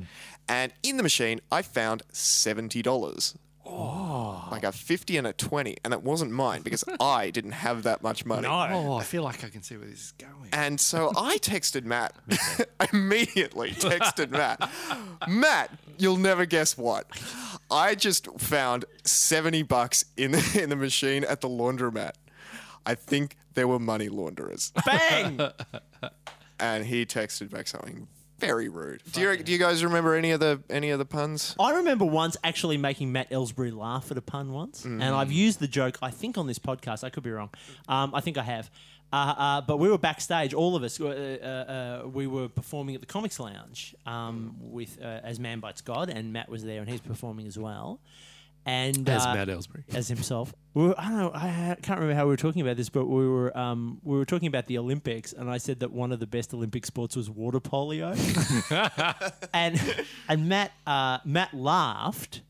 [0.48, 3.36] and in the machine I found seventy dollars.
[3.66, 4.46] Oh.
[4.50, 8.02] Like a fifty and a twenty, and it wasn't mine because I didn't have that
[8.02, 8.46] much money.
[8.46, 10.50] Oh, I feel like I can see where this is going.
[10.52, 12.14] And so I texted Matt.
[12.80, 14.70] I immediately texted Matt.
[15.26, 17.06] Matt, you'll never guess what.
[17.70, 22.12] I just found 70 bucks in the, in the machine at the laundromat.
[22.86, 24.72] I think there were money launderers.
[24.86, 25.40] Bang!
[26.60, 28.06] And he texted back something
[28.38, 29.02] very rude.
[29.12, 31.56] Do you, do you guys remember any of the any of the puns?
[31.58, 35.58] I remember once actually making Matt Ellsbury laugh at a pun once, and I've used
[35.58, 35.98] the joke.
[36.00, 37.50] I think on this podcast, I could be wrong.
[37.88, 38.70] Um, I think I have.
[39.12, 41.00] Uh, uh, but we were backstage, all of us.
[41.00, 41.46] Uh, uh,
[42.04, 46.08] uh, we were performing at the Comics Lounge um, with uh, as Man Bites God,
[46.08, 48.00] and Matt was there, and he's performing as well.
[48.66, 49.84] And As uh, Matt Ellsbury.
[49.94, 50.54] as himself.
[50.72, 51.30] We were, I don't know.
[51.34, 54.24] I can't remember how we were talking about this, but we were um, we were
[54.24, 57.28] talking about the Olympics, and I said that one of the best Olympic sports was
[57.30, 58.14] water polio,
[59.52, 59.80] and
[60.28, 62.40] and Matt uh, Matt laughed.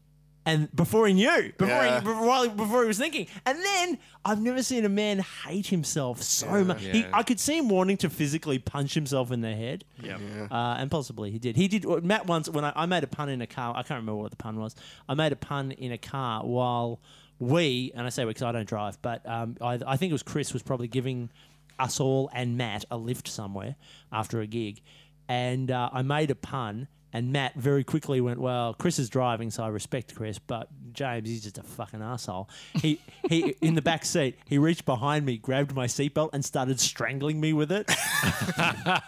[0.47, 2.01] And before he knew, before Yeah.
[2.01, 5.69] he before, while- before he was thinking, and then I've never seen a man hate
[5.69, 6.83] himself so much.
[6.83, 7.11] He, Yeah.
[7.15, 9.85] I could see him wanting to physically punch himself in the head.
[10.03, 10.21] Yep.
[10.51, 11.57] Uh, and possibly he did.
[11.57, 11.85] He did.
[12.05, 13.71] Matt once when I, I made a pun in a car.
[13.75, 14.75] I can't remember what the pun was.
[15.09, 17.01] I made a pun in a car while
[17.39, 20.15] we, and I say we because I don't drive, but um, I, I think it
[20.15, 21.31] was Chris was probably giving
[21.79, 23.77] us all and Matt a lift somewhere
[24.13, 24.83] after a gig,
[25.27, 26.89] and uh, I made a pun.
[27.15, 31.29] And Matt very quickly went, "Well, Chris is driving, so I respect Chris, but James,
[31.29, 33.01] he's just a fucking asshole." He
[33.31, 37.41] he in the back seat, he reached behind me, grabbed my seatbelt, and started strangling
[37.41, 37.89] me with it.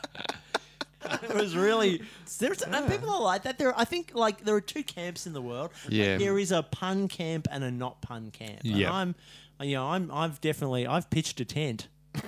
[1.22, 2.00] it was really
[2.38, 3.58] there's and people are like that.
[3.58, 5.70] There, I think like there are two camps in the world.
[5.84, 6.16] Like, Yeah.
[6.16, 8.60] there is a pun camp and a not pun camp.
[8.64, 8.92] And Yeah.
[8.92, 9.14] I'm,
[9.60, 11.88] you know, I'm I've definitely I've pitched a tent.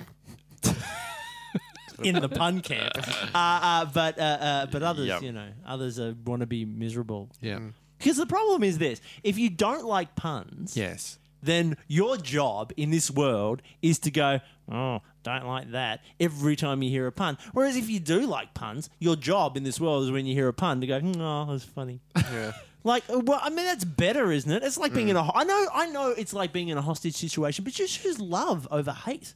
[2.03, 5.21] In the pun camp, uh, uh, but uh, uh, but others, Yep.
[5.23, 7.29] you know, others uh, want to be miserable.
[7.41, 7.59] Yeah.
[7.97, 11.17] Because the problem is this: if you don't like puns, Yes.
[11.43, 14.39] then your job in this world is to go,
[14.71, 17.37] oh, don't like that every time you hear a pun.
[17.53, 20.47] Whereas if you do like puns, your job in this world is when you hear
[20.47, 21.99] a pun to go, oh, that's funny.
[22.15, 22.53] Yeah.
[22.81, 24.63] Like, uh, well, I mean, that's better, isn't it?
[24.63, 25.29] It's like being in a.
[25.35, 28.69] I know, I know, it's like being in a hostage situation, but you choose love
[28.71, 29.33] over hate,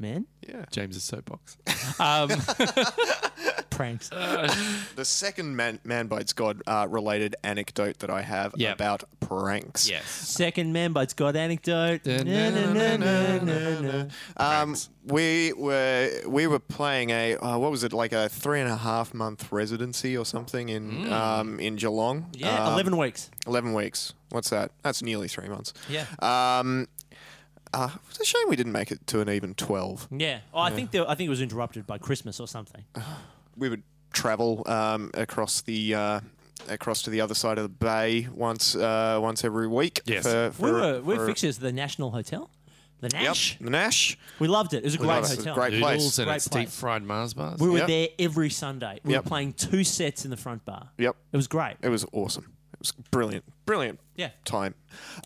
[0.00, 0.26] man.
[0.48, 0.64] Yeah.
[0.70, 1.56] James's soapbox.
[1.98, 2.30] Um,
[3.70, 4.10] Pranks.
[4.96, 8.74] The second man, man bites God uh, related anecdote that I have Yep.
[8.74, 9.88] about pranks.
[9.88, 10.06] yes.
[10.06, 12.02] Second man, bites it's anecdote.
[12.04, 14.04] Dun, Na, na, na, na, na, na.
[14.36, 18.70] Um, we were we were playing a uh, what was it like a three and
[18.70, 22.26] a half month residency or something in um, in Geelong.
[22.34, 23.30] Yeah, Um, eleven weeks.
[23.46, 24.12] 11 weeks.
[24.30, 24.70] What's that?
[24.82, 25.72] That's nearly three months.
[25.88, 26.04] Yeah.
[26.20, 26.86] Um,
[27.72, 30.08] uh, it's a shame we didn't make it to an even 12.
[30.16, 30.40] Yeah.
[30.52, 32.84] Oh, I think there, I think it was interrupted by Christmas or something.
[33.56, 36.20] We would travel um, across the uh,
[36.68, 40.00] across to the other side of the bay once uh, once every week.
[40.06, 40.22] Yes.
[40.22, 42.48] for, for, we were we were fixtures at the National Hotel.
[43.00, 43.58] The Yep, Nash.
[43.60, 44.18] the Nash.
[44.38, 44.78] We loved it.
[44.78, 45.32] It was a great love it.
[45.32, 45.54] It hotel.
[45.54, 45.96] great place.
[45.98, 46.64] Noodles and Great it's place.
[46.66, 47.58] deep fried Mars bars.
[47.60, 47.88] We were Yep.
[47.88, 49.00] there every Sunday.
[49.04, 49.24] We Yep.
[49.24, 50.88] were playing two sets in the front bar.
[50.96, 51.16] Yep.
[51.32, 51.76] It was great.
[51.82, 52.44] It was awesome.
[52.72, 54.30] It was brilliant, brilliant Yeah.
[54.44, 54.74] time.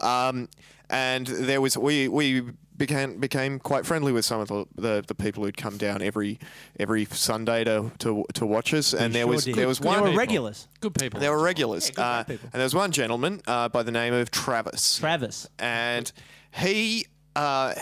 [0.01, 0.49] Um,
[0.95, 2.43] and there was we we
[2.77, 6.39] became became quite friendly with some of the, the, the people who'd come down every
[6.79, 8.93] every Sunday to to, to watch us.
[8.95, 9.55] And there Sure was did.
[9.57, 10.67] there was They one were regulars.
[10.81, 11.21] Good people.
[11.21, 12.49] there were regulars, Yeah, good uh, people.
[12.53, 15.49] and there was one gentleman uh, by the name of Travis, Travis.
[15.59, 16.11] and
[16.53, 17.07] he.
[17.37, 17.75] Uh,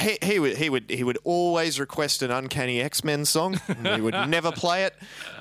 [0.00, 3.60] he, he would he would he would always request an uncanny X Men song.
[3.84, 4.94] we would never play it.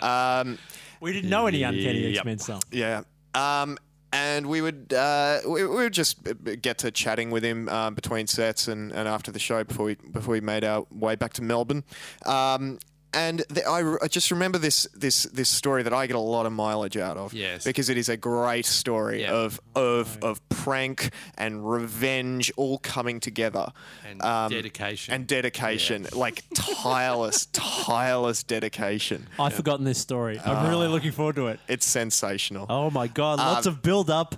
[0.04, 0.60] Um,
[1.02, 2.18] We didn't know any Uncanny Yep.
[2.18, 2.62] X Men song.
[2.72, 3.02] yeah.
[3.34, 3.78] Um,
[4.13, 6.19] and we would uh, we, we would just
[6.62, 9.95] get to chatting with him um, between sets and, and after the show before we
[9.95, 11.84] before we made our way back to Melbourne.
[12.26, 12.78] Um,
[13.13, 16.45] and the, I, I just remember this this this story that I get a lot
[16.45, 17.34] of mileage out of.
[17.34, 17.63] Yes.
[17.63, 19.32] Because it is a great story Yeah.
[19.34, 23.71] of of of prank and revenge all coming together.
[24.06, 24.19] And
[24.52, 25.13] dedication.
[25.13, 29.28] And dedication, like tireless, tireless dedication.
[29.39, 30.39] I've forgotten this story.
[30.39, 31.60] I'm really looking forward to it.
[31.67, 32.65] It's sensational.
[32.69, 34.36] Oh my god, Um, lots of build up.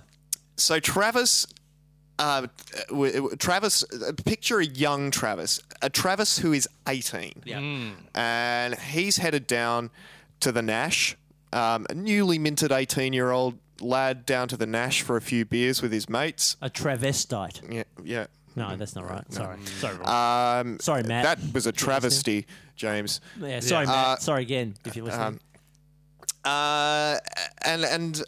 [0.56, 1.46] so Travis,
[2.18, 2.46] uh,
[2.88, 7.90] w- w- Travis, uh, picture a young Travis, a Travis who is 18, Yeah.
[8.14, 9.90] and he's headed down
[10.40, 11.16] to the Nash,
[11.52, 15.44] um, a newly minted 18 year old lad down to the Nash for a few
[15.44, 16.56] beers with his mates.
[16.62, 17.60] A travestite.
[17.72, 18.26] Yeah, yeah.
[18.54, 19.30] No, that's not right.
[19.30, 19.58] Sorry.
[19.78, 19.96] Sorry.
[20.04, 21.24] Um, Sorry, Matt.
[21.24, 23.20] That was a travesty, James.
[23.38, 24.22] yeah, sorry, uh, Matt.
[24.22, 25.40] sorry again if you're listening.
[26.44, 27.18] Uh,
[27.64, 28.22] and and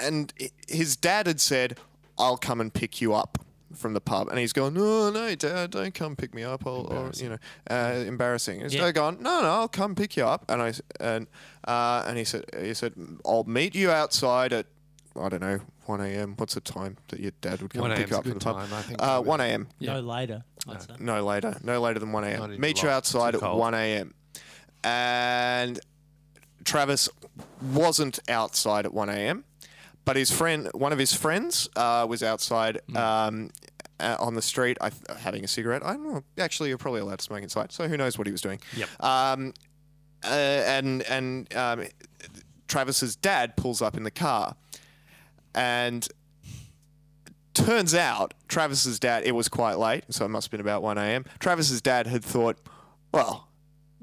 [0.00, 0.32] and
[0.68, 1.76] his dad had said,
[2.18, 3.38] "I'll come and pick you up."
[3.74, 4.72] From the pub, and he's going.
[4.72, 6.66] No, no, Dad, don't come pick me up.
[6.66, 7.36] I'll, I'll you know,
[7.70, 8.60] uh, embarrassing.
[8.60, 8.80] His Yeah.
[8.86, 9.18] dad gone.
[9.20, 10.46] No, no, I'll come pick you up.
[10.48, 11.26] And I and
[11.66, 12.94] uh, and he said, he said,
[13.26, 14.64] I'll meet you outside at
[15.20, 16.32] I don't know, one a.m.
[16.38, 18.08] What's the time that your dad would come pick a.m.
[18.08, 18.56] you 's up a from the good pub?
[18.56, 19.68] time, I think, Uh, one a.m.
[19.80, 20.44] No later.
[20.66, 20.98] I'd.
[21.00, 21.58] No later.
[21.62, 22.52] No later than 1 Not a.m.
[22.52, 24.14] in Meet you outside at 1 a.m.
[24.82, 25.78] And
[26.64, 27.08] Travis
[27.60, 29.44] wasn't outside at 1 a.m.,
[30.08, 32.96] but his friend, one of his friends, uh, was outside Hmm.
[32.96, 33.50] um,
[34.00, 35.84] uh, on the street I, having a cigarette.
[35.84, 36.24] I don't know.
[36.38, 38.58] Actually, you're probably allowed to smoke inside, so who knows what he was doing.
[38.74, 38.88] Yep.
[39.04, 39.52] Um,
[40.24, 41.84] uh, and and um,
[42.68, 44.56] Travis's dad pulls up in the car,
[45.54, 46.08] and
[47.52, 49.24] turns out Travis's dad.
[49.24, 51.24] It was quite late, so it must have been about one a.m.
[51.38, 52.56] Travis's dad had thought,
[53.12, 53.48] well,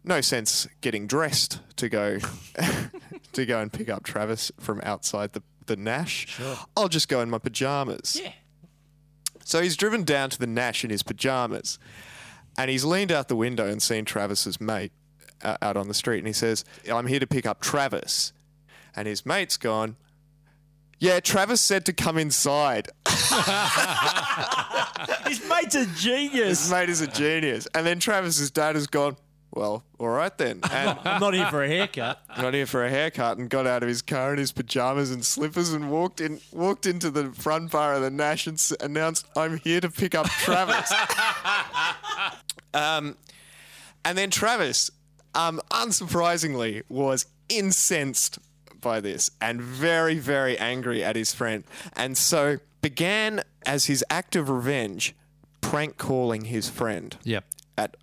[0.03, 2.19] no sense getting dressed to go
[3.33, 6.27] to go and pick up Travis from outside the the Nash.
[6.27, 6.57] Sure.
[6.75, 8.19] I'll just go in my pajamas.
[8.21, 8.31] Yeah.
[9.43, 11.77] So he's driven down to the Nash in his pajamas,
[12.57, 14.91] and he's leaned out the window and seen Travis's mate
[15.43, 18.33] uh, out on the street, and he says, "I'm here to pick up Travis,"
[18.95, 19.97] and his mate's gone.
[20.97, 22.87] Yeah, Travis said to come inside.
[25.27, 26.61] His mate's a genius.
[26.61, 27.67] His mate is a genius.
[27.73, 29.17] And then Travis's dad has gone,
[29.55, 30.59] well, all right then.
[30.69, 32.21] And I'm not here for a haircut.
[32.37, 35.25] Not here for a haircut and got out of his car in his pajamas and
[35.25, 39.25] slippers and walked in walked into the front bar of the Nash and s- announced,
[39.37, 40.91] I'm here to pick up Travis.
[42.73, 43.15] um,
[44.03, 44.91] and then Travis,
[45.33, 48.39] um, unsurprisingly, was incensed
[48.81, 51.63] by this and very, very angry at his friend.
[51.95, 55.15] And so began, as his act of revenge,
[55.61, 57.45] prank calling his friend Yep.
[57.77, 57.95] at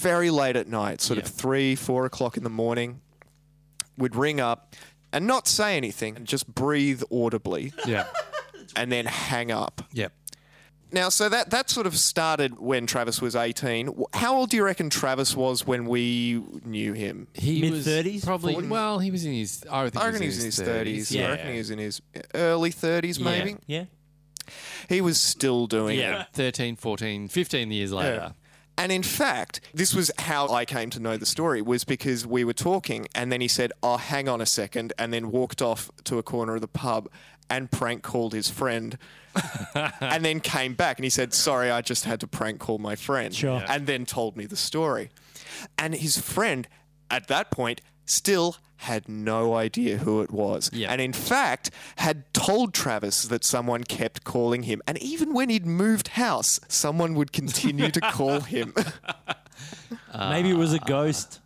[0.00, 1.24] very late at night, sort Yeah.
[1.24, 3.00] of three, four o'clock in the morning,
[3.96, 4.74] would ring up
[5.12, 8.06] and not say anything and just breathe audibly Yeah.
[8.76, 9.82] and then hang up.
[9.92, 10.12] Yep.
[10.92, 13.94] Now, so that, that sort of started when Travis was 18.
[14.12, 17.28] How old do you reckon Travis was when we knew him?
[17.32, 18.54] He was Mid-thirties, probably.
[18.54, 18.68] 40s?
[18.68, 19.64] Well, he was in his.
[19.70, 21.12] I, think I reckon he was in his 30s.
[21.12, 21.26] Yeah.
[21.26, 22.02] I reckon he was in his
[22.34, 23.56] early 30s, maybe.
[23.68, 23.84] Yeah.
[24.88, 26.00] He was still doing it.
[26.02, 26.24] Yeah.
[26.32, 28.34] 13, 14, 15 years later.
[28.80, 32.44] And in fact, this was how I came to know the story was because we
[32.44, 35.90] were talking and then he said, "Oh, hang on a second, and then walked off
[36.04, 37.10] to a corner of the pub
[37.50, 38.96] and prank called his friend.
[40.00, 42.96] and then came back and he said, "Sorry, I just had to prank call my
[42.96, 43.62] friend." Sure.
[43.68, 45.10] And then told me the story.
[45.76, 46.66] And his friend
[47.10, 50.70] at that point still had no idea who it was.
[50.72, 50.90] Yeah.
[50.90, 54.80] And in fact, had told Travis that someone kept calling him.
[54.86, 58.74] And even when he'd moved house, someone would continue to call him.
[60.18, 61.40] Maybe it was a ghost.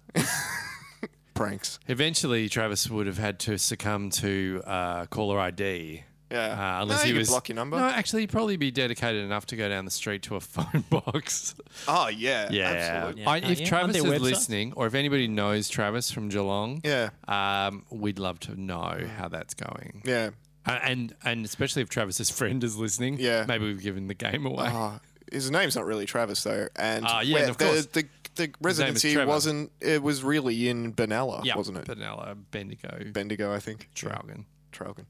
[1.35, 1.81] Pranks.
[1.89, 6.05] Eventually, Travis would have had to succumb to uh, caller ID.
[6.31, 6.79] Yeah.
[6.79, 7.77] Uh, unless No, he you could was block your number.
[7.79, 10.85] No, actually, he'd probably be dedicated enough to go down the street to a phone
[10.91, 11.55] box.
[11.87, 12.49] Oh, yeah.
[12.51, 12.69] Yeah.
[12.71, 13.23] Absolutely.
[13.23, 13.31] Yeah.
[13.31, 14.21] I, Uh, if yeah, Travis is website.
[14.21, 17.11] listening, or if anybody knows Travis from Geelong, Yeah.
[17.29, 20.03] um, we'd love to know how that's going.
[20.05, 20.31] Yeah.
[20.67, 23.45] Uh, and and especially if Travis's friend is listening, Yeah.
[23.47, 24.69] maybe we've given the game away.
[24.73, 24.99] Oh,
[25.31, 27.87] his name's not really Travis though, and Ah, yeah, where of the, course.
[27.87, 29.71] the the residency wasn't.
[29.81, 31.85] It was really in Benalla, Yeah, wasn't it?
[31.87, 33.91] Benalla, Bendigo, Bendigo, I think.
[33.95, 34.47] Traugen.
[34.73, 35.05] Traugen.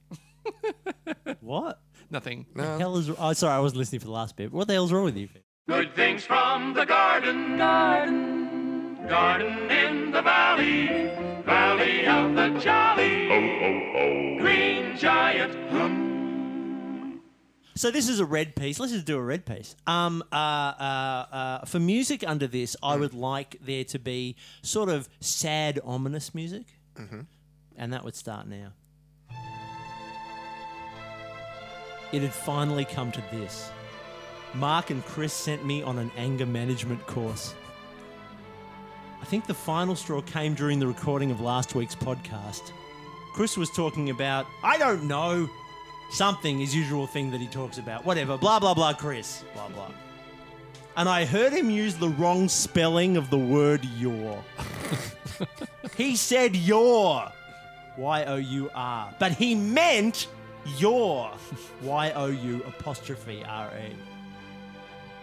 [1.40, 1.82] What?
[2.10, 2.46] Nothing.
[2.54, 2.78] No.
[2.78, 3.10] hell is?
[3.10, 4.52] Oh, sorry, I wasn't listening for the last bit.
[4.52, 5.28] What the hell's wrong with you?
[5.68, 10.86] Good things from the garden, garden, garden in the valley,
[11.44, 13.28] valley of the jolly,
[14.38, 15.64] green giant.
[17.76, 18.78] So this is a red piece.
[18.78, 19.74] Let's just do a red piece.
[19.86, 24.88] Um, uh, uh, uh, for music under this, I would like there to be sort
[24.88, 27.22] of sad, ominous music, mm-hmm.
[27.76, 28.72] and that would start now.
[32.14, 33.72] It had finally come to this.
[34.54, 37.56] Mark and Chris sent me on an anger management course.
[39.20, 42.70] I think the final straw came during the recording of last week's podcast.
[43.34, 45.50] Chris was talking about, I don't know,
[46.12, 48.04] something, his usual thing that he talks about.
[48.04, 49.90] Whatever, blah, blah, blah, Chris, blah, blah.
[50.96, 54.44] And I heard him use the wrong spelling of the word your.
[55.96, 57.28] he said your,
[57.98, 60.28] Y O U R, but he meant
[60.78, 61.30] your,
[61.82, 63.92] Y O U apostrophe R E.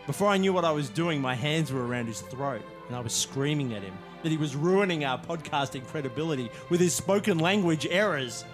[0.08, 3.00] Before I knew what I was doing, my hands were around his throat and I
[3.00, 7.88] was screaming at him that he was ruining our podcasting credibility with his spoken language
[7.90, 8.46] errors.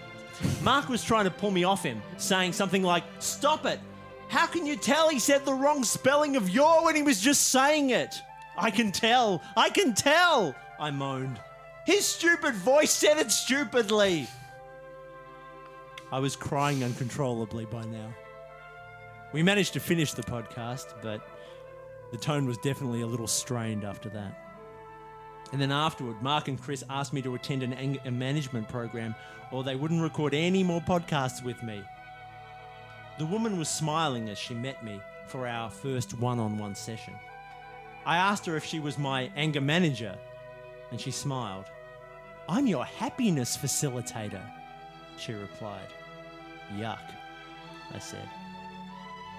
[0.62, 3.80] Mark was trying to pull me off him, saying something like, Stop it!
[4.28, 7.48] How can you tell he said the wrong spelling of your when he was just
[7.48, 8.22] saying it?
[8.58, 9.42] I can tell!
[9.56, 10.56] I can tell!
[10.80, 11.40] I moaned.
[11.86, 14.28] His stupid voice said it stupidly!
[16.12, 18.14] I was crying uncontrollably by now.
[19.34, 21.22] We managed to finish the podcast, but
[22.12, 24.38] the tone was definitely a little strained after that.
[25.52, 29.16] And then afterward, Mark and Chris asked me to attend an anger management program
[29.52, 31.84] or they wouldn't record any more podcasts with me.
[33.18, 37.14] The woman was smiling as she met me for our first one on one session.
[38.06, 40.16] I asked her if she was my anger manager,
[40.92, 41.66] and she smiled.
[42.48, 44.42] I'm your happiness facilitator,
[45.18, 45.88] she replied.
[46.76, 47.00] Yuck,
[47.94, 48.28] I said.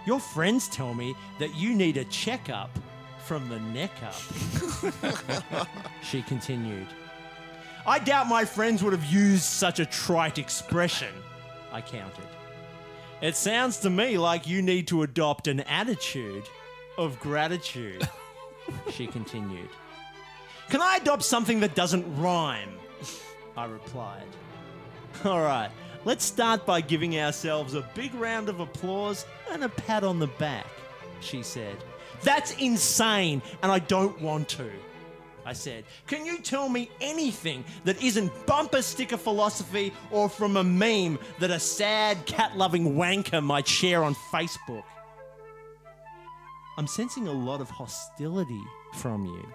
[0.06, 2.70] Your friends tell me that you need a checkup
[3.24, 5.68] from the neck up.
[6.02, 6.86] she continued.
[7.86, 11.12] I doubt my friends would have used such a trite expression,
[11.72, 12.24] I countered.
[13.20, 16.44] It sounds to me like you need to adopt an attitude
[16.96, 18.06] of gratitude,
[18.90, 19.68] she continued.
[20.70, 22.74] Can I adopt something that doesn't rhyme?
[23.56, 24.26] I replied.
[25.24, 25.70] All right,
[26.04, 30.26] let's start by giving ourselves a big round of applause and a pat on the
[30.26, 30.66] back,
[31.20, 31.76] she said.
[32.22, 34.70] That's insane, and I don't want to.
[35.44, 40.64] I said, Can you tell me anything that isn't bumper sticker philosophy or from a
[40.64, 44.84] meme that a sad cat loving wanker might share on Facebook?
[46.76, 48.62] I'm sensing a lot of hostility
[48.94, 49.48] from you,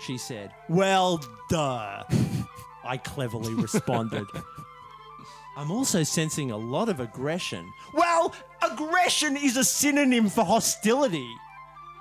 [0.00, 0.50] she said.
[0.68, 2.04] Well, duh,
[2.84, 4.26] I cleverly responded.
[5.56, 7.72] I'm also sensing a lot of aggression.
[7.92, 11.28] Well, aggression is a synonym for hostility.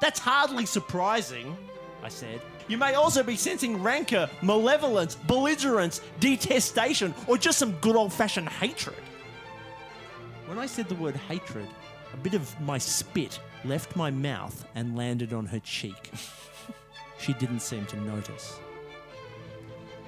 [0.01, 1.55] That's hardly surprising,
[2.01, 2.41] I said.
[2.67, 8.49] You may also be sensing rancor, malevolence, belligerence, detestation, or just some good old fashioned
[8.49, 8.95] hatred.
[10.47, 11.67] When I said the word hatred,
[12.13, 16.11] a bit of my spit left my mouth and landed on her cheek.
[17.19, 18.59] she didn't seem to notice.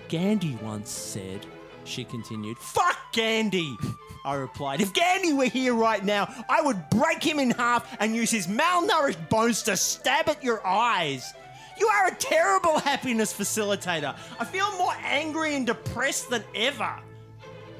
[0.09, 1.45] Gandhi once said,
[1.85, 3.77] she continued, Fuck Gandhi!
[4.25, 8.15] I replied, If Gandhi were here right now, I would break him in half and
[8.15, 11.33] use his malnourished bones to stab at your eyes.
[11.77, 14.15] You are a terrible happiness facilitator.
[14.39, 16.99] I feel more angry and depressed than ever.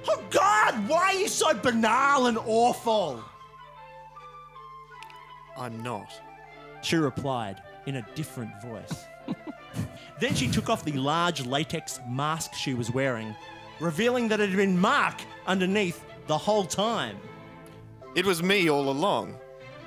[0.08, 3.24] Oh God, why are you so banal and awful?
[5.58, 6.12] I'm not.
[6.84, 9.06] She replied in a different voice.
[10.20, 13.36] then she took off the large latex mask she was wearing,
[13.80, 17.18] revealing that it had been Mark underneath the whole time.
[18.16, 19.36] It was me all along.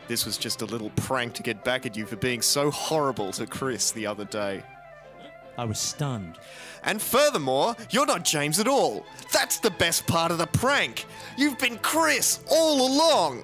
[0.06, 3.32] This was just a little prank to get back at you for being so horrible
[3.32, 4.62] to Chris the other day.
[5.58, 6.38] I was stunned.
[6.84, 9.04] And furthermore, you're not James at all.
[9.32, 11.04] That's the best part of the prank.
[11.36, 13.42] You've been Chris all along.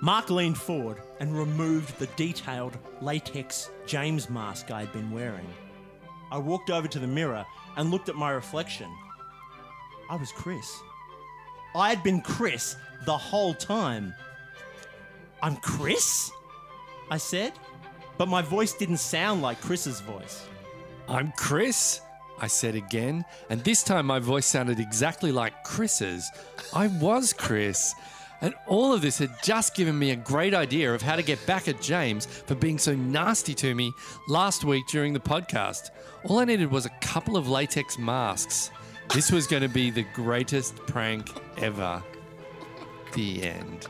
[0.00, 5.46] Mark leaned forward and removed the detailed latex James mask I had been wearing.
[6.32, 7.44] I walked over to the mirror
[7.76, 8.90] and looked at my reflection.
[10.12, 10.82] I was Chris.
[11.74, 14.12] I had been Chris the whole time.
[15.42, 16.30] I'm Chris?
[17.10, 17.54] I said,
[18.18, 20.44] but my voice didn't sound like Chris's voice.
[21.08, 22.02] I'm Chris,
[22.38, 26.30] I said again, and this time my voice sounded exactly like Chris's.
[26.74, 27.94] I was Chris.
[28.42, 31.46] And all of this had just given me a great idea of how to get
[31.46, 33.94] back at James for being so nasty to me
[34.28, 35.88] last week during the podcast.
[36.24, 38.70] All I needed was a couple of latex masks.
[39.14, 42.02] This was going to be the greatest prank ever.
[43.14, 43.86] The end.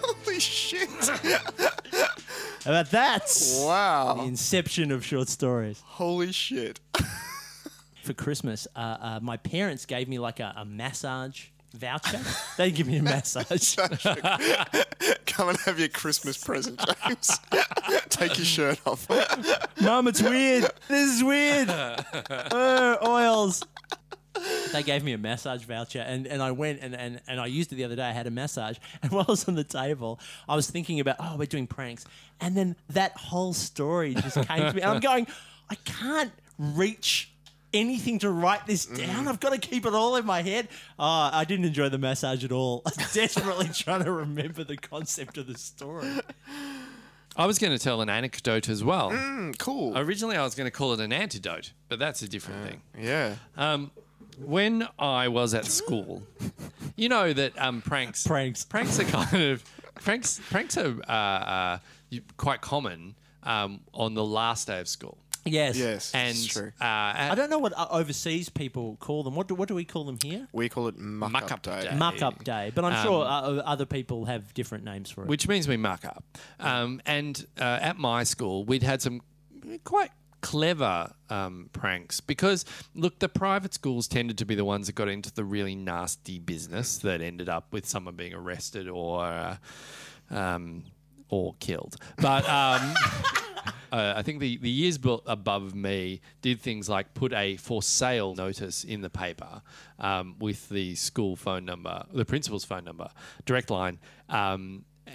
[0.00, 0.88] Holy shit!
[0.88, 3.26] How about that?
[3.26, 4.24] The wow.
[4.24, 5.82] inception of short stories.
[5.84, 6.78] Holy shit.
[8.04, 12.20] For Christmas, uh, uh, my parents gave me like a, a massage voucher.
[12.56, 13.74] they give me a massage.
[15.26, 17.40] Come and have your Christmas present, James.
[18.08, 19.08] Take your shirt off.
[19.80, 20.70] Mum, it's weird.
[20.86, 21.68] This is weird.
[21.70, 23.64] Uh, oils.
[24.72, 27.72] They gave me a massage voucher, and, and I went and, and, and I used
[27.72, 28.04] it the other day.
[28.04, 31.16] I had a massage, and while I was on the table, I was thinking about,
[31.20, 32.04] oh, we're doing pranks.
[32.40, 34.82] And then that whole story just came to me.
[34.82, 35.26] And I'm going,
[35.70, 37.32] I can't reach
[37.72, 39.28] anything to write this down.
[39.28, 40.68] I've got to keep it all in my head.
[40.98, 42.82] Oh, I didn't enjoy the massage at all.
[42.86, 46.08] I'm desperately trying to remember the concept of the story.
[47.36, 49.10] I was going to tell an anecdote as well.
[49.10, 49.96] Mm, cool.
[49.96, 52.82] Originally, I was going to call it an antidote, but that's a different thing.
[52.98, 53.36] Yeah.
[53.56, 53.90] Um,
[54.44, 56.22] when I was at school,
[56.96, 58.64] you know that um, pranks, Pranks.
[58.64, 59.64] pranks are kind of
[59.96, 60.40] pranks.
[60.50, 61.78] Pranks are uh, uh,
[62.36, 65.76] quite common um, on the last day of school, Yes.
[65.76, 66.12] Yes.
[66.14, 66.72] and it's true.
[66.80, 69.34] uh, at I don't know what uh, overseas people call them.
[69.34, 70.46] What do, what do we call them here?
[70.52, 71.82] We call it muck, Muck up up day.
[71.88, 71.94] day.
[71.96, 72.70] Muck up day.
[72.74, 75.28] But I'm Um, sure uh, other people have different names for it.
[75.28, 76.24] which means we muck up.
[76.60, 79.22] Um, and uh, at my school, we'd had some
[79.84, 80.10] quite
[80.40, 82.64] clever um, pranks because,
[82.94, 86.38] look, the private schools tended to be the ones that got into the really nasty
[86.38, 89.56] business that ended up with someone being arrested or uh,
[90.30, 90.84] um,
[91.28, 91.96] or killed.
[92.16, 92.94] But um,
[93.92, 97.82] uh, I think the, the years built above me did things like put a for
[97.82, 99.62] sale notice in the paper
[99.98, 103.10] um, with the school phone number, the principal's phone number,
[103.44, 103.98] direct line.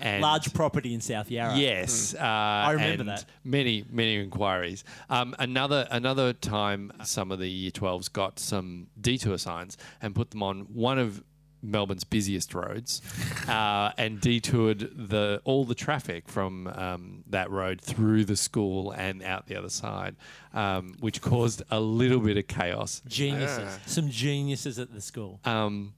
[0.02, 1.56] And Large property in South Yarra.
[1.56, 3.26] Yes, uh, I remember and that.
[3.44, 4.84] Many, many inquiries.
[5.10, 10.32] Um, another, another time, some of the Year 12s got some detour signs and put
[10.32, 11.24] them on one of
[11.64, 13.02] Melbourne's busiest roads,
[13.48, 14.80] uh, and detoured
[15.10, 19.70] the all the traffic from um, that road through the school and out the other
[19.70, 20.16] side,
[20.54, 23.02] um, which caused a little bit of chaos.
[23.08, 23.58] Geniuses.
[23.60, 23.78] Yeah.
[23.86, 25.40] Some geniuses at the school.
[25.46, 25.94] Um,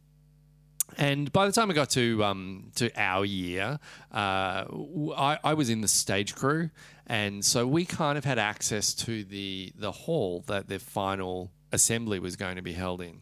[0.97, 3.79] and by the time I got to um, to our year,
[4.13, 4.65] uh,
[5.17, 6.69] I, I was in the stage crew,
[7.07, 12.19] and so we kind of had access to the the hall that the final assembly
[12.19, 13.21] was going to be held in.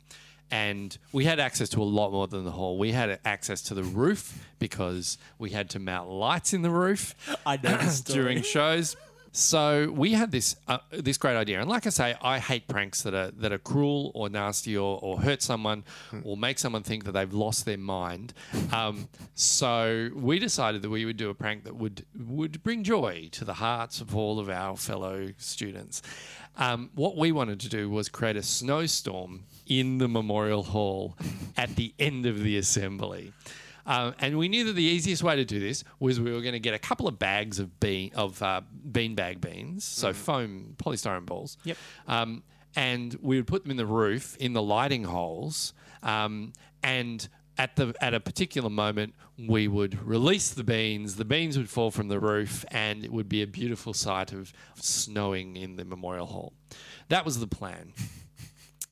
[0.51, 2.77] And we had access to a lot more than the hall.
[2.77, 7.15] We had access to the roof because we had to mount lights in the roof
[7.43, 8.19] I know the story.
[8.23, 8.95] during shows.
[9.35, 13.01] So we had this uh, this great idea, and like I say, I hate pranks
[13.01, 15.85] that are that are cruel or nasty or, or hurt someone
[16.23, 18.33] or make someone think that they've lost their mind.
[18.71, 23.29] Um, so we decided that we would do a prank that would would bring joy
[23.31, 26.03] to the hearts of all of our fellow students.
[26.55, 31.17] Um, what we wanted to do was create a snowstorm in the memorial hall
[31.57, 33.33] at the end of the assembly.
[33.85, 36.53] Um, and we knew that the easiest way to do this was we were going
[36.53, 41.25] to get a couple of bags of bean of uh, beanbag beans, so foam polystyrene
[41.25, 41.57] balls.
[41.63, 41.77] Yep.
[42.07, 42.43] Um,
[42.75, 47.27] and we would put them in the roof in the lighting holes, um, and
[47.57, 51.17] at the at a particular moment we would release the beans.
[51.17, 54.53] The beans would fall from the roof, and it would be a beautiful sight of
[54.75, 56.53] snowing in the memorial hall.
[57.09, 57.93] That was the plan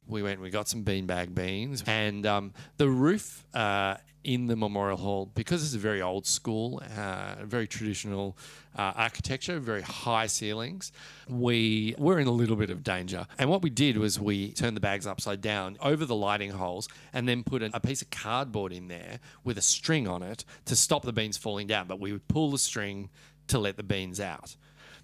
[0.07, 4.97] we went we got some beanbag beans and um, the roof uh, in the memorial
[4.97, 8.37] hall because it's a very old school uh, very traditional
[8.77, 10.91] uh, architecture very high ceilings
[11.27, 14.77] we were in a little bit of danger and what we did was we turned
[14.77, 18.09] the bags upside down over the lighting holes and then put a, a piece of
[18.09, 21.99] cardboard in there with a string on it to stop the beans falling down but
[21.99, 23.09] we would pull the string
[23.47, 24.55] to let the beans out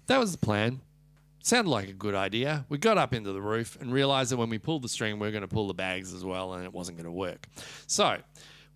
[0.06, 0.80] that was the plan
[1.40, 2.66] Sounded like a good idea.
[2.68, 5.26] We got up into the roof and realized that when we pulled the string, we
[5.26, 7.48] were going to pull the bags as well, and it wasn't going to work.
[7.86, 8.18] So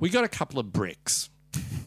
[0.02, 1.30] we got a couple of bricks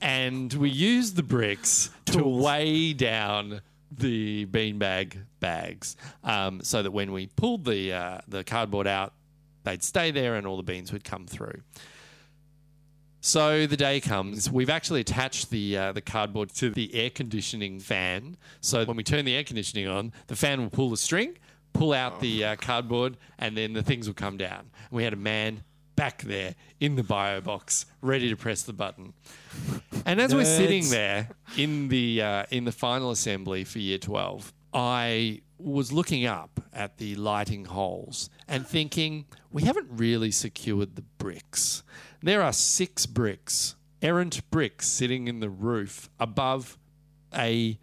[0.02, 3.60] and we used the bricks to weigh down
[3.92, 9.12] the beanbag bags um, so that when we pulled the, uh, the cardboard out,
[9.66, 11.62] they'd stay there and all the beans would come through.
[13.20, 14.50] So the day comes.
[14.50, 18.38] We've actually attached the uh, the cardboard to the air conditioning fan.
[18.62, 21.36] So when we turn the air conditioning on, the fan will pull the string,
[21.74, 24.70] pull out the uh, cardboard, and then the things will come down.
[24.92, 25.64] We had a man
[25.96, 29.14] back there in the bio box, ready to press the button.
[30.08, 34.54] And as we're sitting there in the uh, in the final assembly for year twelve,
[34.72, 41.02] I was looking up at the lighting holes and thinking, we haven't really secured the
[41.18, 41.82] bricks.
[42.22, 43.76] There are six bricks
[44.06, 46.78] errant bricks sitting in the roof above
[47.34, 47.80] a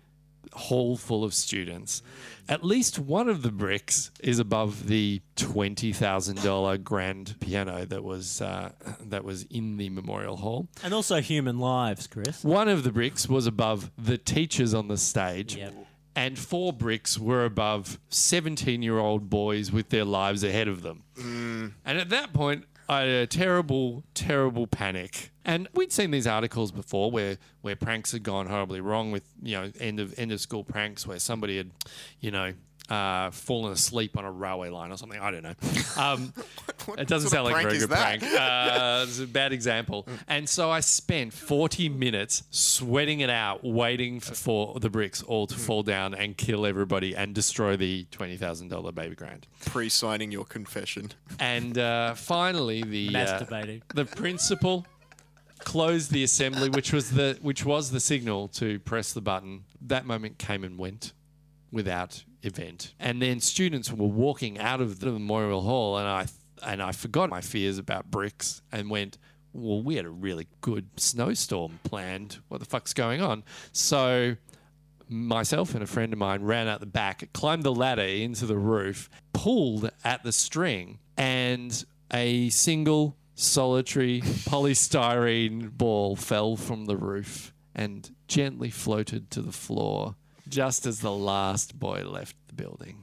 [0.52, 2.02] hall full of students.
[2.48, 8.02] At least one of the bricks is above the twenty thousand dollar grand piano that
[8.02, 10.68] was uh, that was in the memorial hall.
[10.82, 12.42] And also human lives, Chris.
[12.42, 15.56] One of the bricks was above the teachers on the stage.
[15.56, 15.74] Yep.
[16.14, 21.04] And four bricks were above 17 year old boys with their lives ahead of them.
[21.16, 25.30] And at that point, I had a terrible, terrible panic.
[25.44, 29.56] And we'd seen these articles before where, where pranks had gone horribly wrong with, you
[29.56, 31.70] know, end of end of school pranks where somebody had,
[32.20, 32.52] you know,
[32.88, 35.18] uh, fallen asleep on a railway line or something.
[35.18, 35.54] I don't know.
[35.96, 36.32] Um,
[36.98, 38.20] it doesn't sort sound of like a very good that?
[38.20, 38.34] prank.
[38.34, 40.06] Uh, it's a bad example.
[40.28, 45.54] And so I spent 40 minutes sweating it out, waiting for the bricks all to
[45.54, 49.46] fall down and kill everybody and destroy the $20,000 baby grand.
[49.66, 51.10] Pre-signing your confession.
[51.38, 53.44] And uh, finally, the uh,
[53.94, 54.86] the principal
[55.64, 59.64] closed the assembly, which was the which was the signal to press the button.
[59.80, 61.12] That moment came and went
[61.70, 62.94] without event.
[62.98, 66.26] And then students were walking out of the memorial hall, and I
[66.64, 69.18] and I forgot my fears about bricks and went.
[69.54, 72.38] Well, we had a really good snowstorm planned.
[72.48, 73.44] What the fuck's going on?
[73.72, 74.36] So
[75.08, 78.56] myself and a friend of mine ran out the back, climbed the ladder into the
[78.56, 87.52] roof, pulled at the string, and a single solitary polystyrene ball fell from the roof
[87.74, 90.14] and gently floated to the floor
[90.48, 92.98] just as the last boy left the building.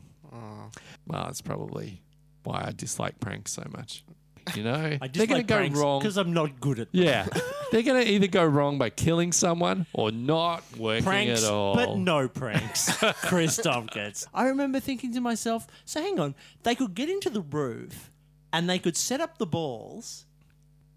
[1.07, 2.01] Well, that's probably
[2.43, 4.03] why I dislike pranks so much.
[4.55, 5.99] You know, I they're just going like to go wrong.
[5.99, 7.03] because I'm not good at them.
[7.03, 7.27] Yeah,
[7.71, 11.75] they're going to either go wrong by killing someone or not working pranks, at all.
[11.75, 12.97] but no pranks.
[13.21, 14.25] Chris Tompkins.
[14.33, 16.33] I remember thinking to myself, so hang on,
[16.63, 18.09] they could get into the roof
[18.51, 20.25] and they could set up the balls.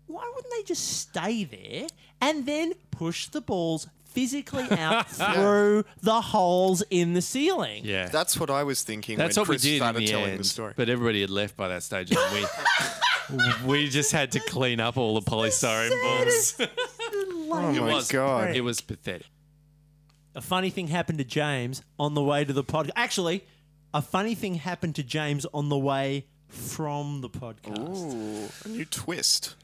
[0.07, 1.89] Why wouldn't they just stay there
[2.23, 7.85] and then push the balls physically out through the holes in the ceiling?
[7.85, 10.07] Yeah, That's what I was thinking That's when what Chris we did in started the
[10.07, 10.41] telling end.
[10.41, 10.75] the story.
[10.77, 14.97] But everybody had left by that stage, and we we just had to clean up
[14.97, 16.57] all the polystyrene balls.
[16.61, 18.55] oh it my was god!
[18.55, 19.27] it was pathetic.
[20.35, 22.91] A funny thing happened to James on the way to the podcast.
[22.97, 23.45] Actually,
[23.93, 27.79] a funny thing happened to James on the way from the podcast.
[27.79, 29.57] Ooh, a new twist.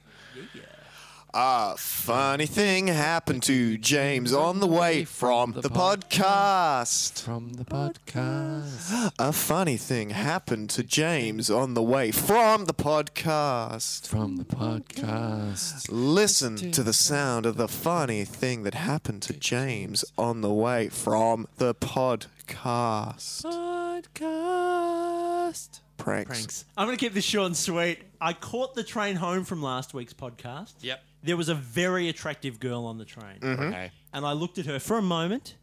[1.35, 7.21] A funny thing happened to James on the way from the podcast.
[7.21, 14.09] From the podcast, A funny thing happened to James on the way from the podcast.
[14.09, 15.87] from the podcast.
[15.91, 20.89] Listen to the sound of the funny thing that happened to James on the way
[20.89, 23.45] from the podcast.
[23.45, 25.81] Podcast.
[25.99, 26.29] Pranks.
[26.29, 26.65] Pranks.
[26.77, 27.99] I'm going to keep this short and sweet.
[28.21, 30.75] I caught the train home from last week's podcast.
[30.81, 31.03] Yep.
[31.23, 33.41] There was a very attractive girl on the train.
[33.41, 33.63] Mm-hmm.
[33.63, 33.91] Okay.
[34.13, 35.57] And I looked at her for a moment.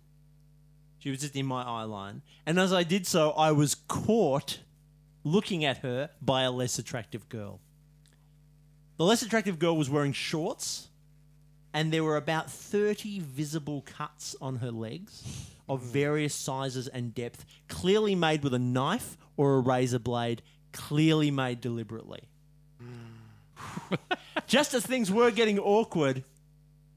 [0.99, 2.22] She was just in my eye line.
[2.45, 4.60] And as I did so, I was caught
[5.24, 7.60] looking at her by a less attractive girl.
[8.97, 10.88] The less attractive girl was wearing shorts,
[11.74, 17.43] and there were about 30 visible cuts on her legs of various sizes and depth,
[17.68, 20.41] clearly made with a knife or a razor blade,
[20.72, 22.30] clearly made deliberately.
[24.48, 26.24] Just as things were getting awkward,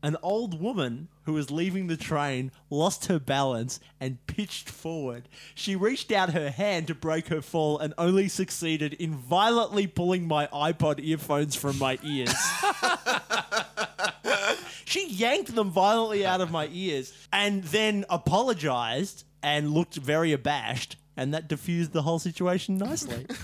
[0.02, 5.28] an old woman who was leaving the train lost her balance and pitched forward.
[5.54, 10.26] She reached out her hand to break her fall and only succeeded in violently pulling
[10.26, 12.34] my iPod earphones from my ears.
[14.84, 20.96] she yanked them violently out of my ears and then apologized and looked very abashed,
[21.16, 23.26] and that diffused the whole situation nicely.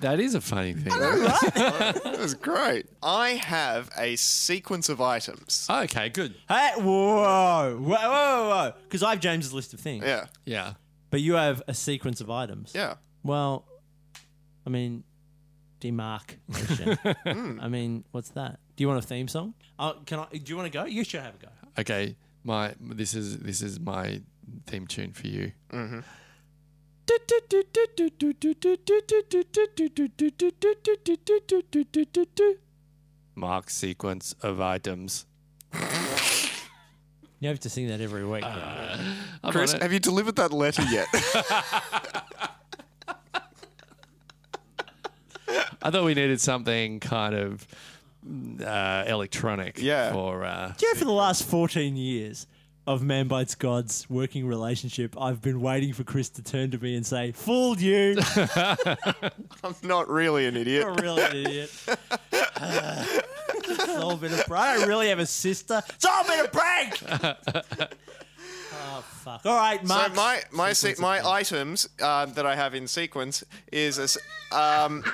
[0.00, 0.92] That is a funny thing.
[0.98, 2.86] That was great.
[3.02, 5.66] I have a sequence of items.
[5.70, 6.34] okay, good.
[6.48, 8.72] hey, whoa, whoa, whoa, whoa.
[8.84, 10.04] Because I have James's list of things.
[10.04, 10.74] Yeah, Yeah.
[11.10, 12.72] But you have a sequence of items.
[12.74, 12.94] yeah.
[13.24, 13.66] Well,
[14.66, 15.04] I mean,
[15.80, 16.98] demarcation.
[17.60, 18.60] I mean, what's that?
[18.76, 19.54] Do you want a theme song?
[19.78, 20.26] Uh, can I?
[20.36, 20.84] Do you want to go?
[20.84, 21.48] You should have a go.
[21.78, 22.16] Okay.
[22.44, 24.22] My this is this is my
[24.66, 25.52] theme tune for you.
[33.34, 35.26] Mark sequence of items.
[37.40, 38.44] You have to sing that every week.
[38.44, 39.82] I'm Chris, on it.
[39.82, 41.06] have you delivered that letter yet?
[45.80, 47.66] I thought we needed something kind of
[48.60, 49.80] uh, electronic.
[49.80, 50.12] Yeah.
[50.12, 52.46] For uh, Do you know for the last 14 years
[52.88, 56.96] of Man Bites God's working relationship, I've been waiting for Chris to turn to me
[56.96, 58.16] and say, Fooled you.
[58.34, 60.86] I'm not really an idiot.
[60.86, 61.70] You're really an idiot.
[63.70, 64.52] It's all been a prank.
[64.54, 65.82] I don't really have a sister.
[65.90, 67.02] It's all been a prank.
[68.72, 69.44] oh fuck!
[69.44, 70.08] All right, Mark.
[70.08, 74.16] So my my se- my items uh, that I have in sequence is as
[74.50, 75.04] um,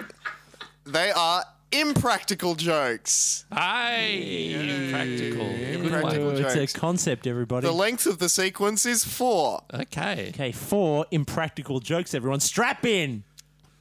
[0.87, 1.43] they are
[1.73, 3.45] impractical jokes.
[3.53, 5.47] Hey, practical.
[5.49, 6.37] Good Impractical one.
[6.45, 7.67] it's a concept, everybody.
[7.67, 9.63] The length of the sequence is four.
[9.73, 10.29] Okay.
[10.31, 12.15] okay, four impractical jokes.
[12.15, 13.25] Everyone, strap in.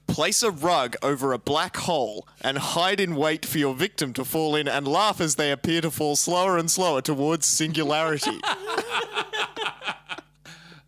[0.05, 4.25] Place a rug over a black hole and hide in wait for your victim to
[4.25, 8.39] fall in and laugh as they appear to fall slower and slower towards singularity.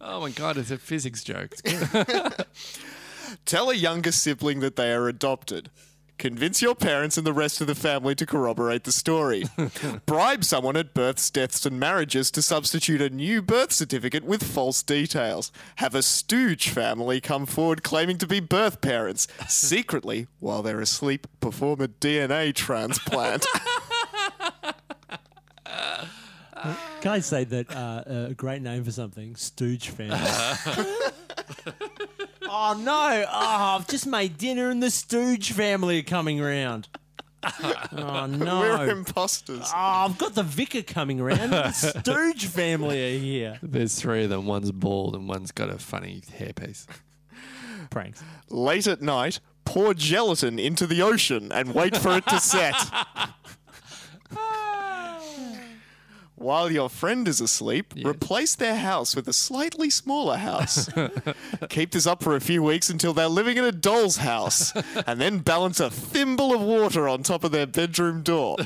[0.08, 1.56] Oh my god, it's a physics joke.
[3.46, 5.72] Tell a younger sibling that they are adopted.
[6.18, 9.43] Convince your parents and the rest of the family to corroborate the story.
[10.05, 14.82] Bribe someone at births, deaths, and marriages to substitute a new birth certificate with false
[14.82, 15.51] details.
[15.78, 19.28] Have a stooge family come forward claiming to be birth parents.
[19.47, 23.45] Secretly, while they're asleep, perform a DNA transplant.
[27.01, 29.36] Can I say that uh, a great name for something?
[29.36, 30.18] Stooge family.
[32.56, 33.26] oh no!
[33.28, 36.88] Oh, I've just made dinner and the Stooge family are coming round.
[37.91, 38.60] Oh no!
[38.62, 39.70] We're imposters.
[39.72, 41.51] Oh, I've got the vicar coming around.
[41.51, 43.60] The Stooge family are here.
[43.62, 44.47] There's three of them.
[44.47, 46.88] One's bald and one's got a funny hairpiece.
[47.91, 48.24] Pranks.
[48.49, 52.76] Late at night, pour gelatin into the ocean and wait for it to set.
[56.38, 60.90] While your friend is asleep, replace their house with a slightly smaller house.
[61.70, 64.74] Keep this up for a few weeks until they're living in a doll's house,
[65.08, 68.58] and then balance a thimble of water on top of their bedroom door.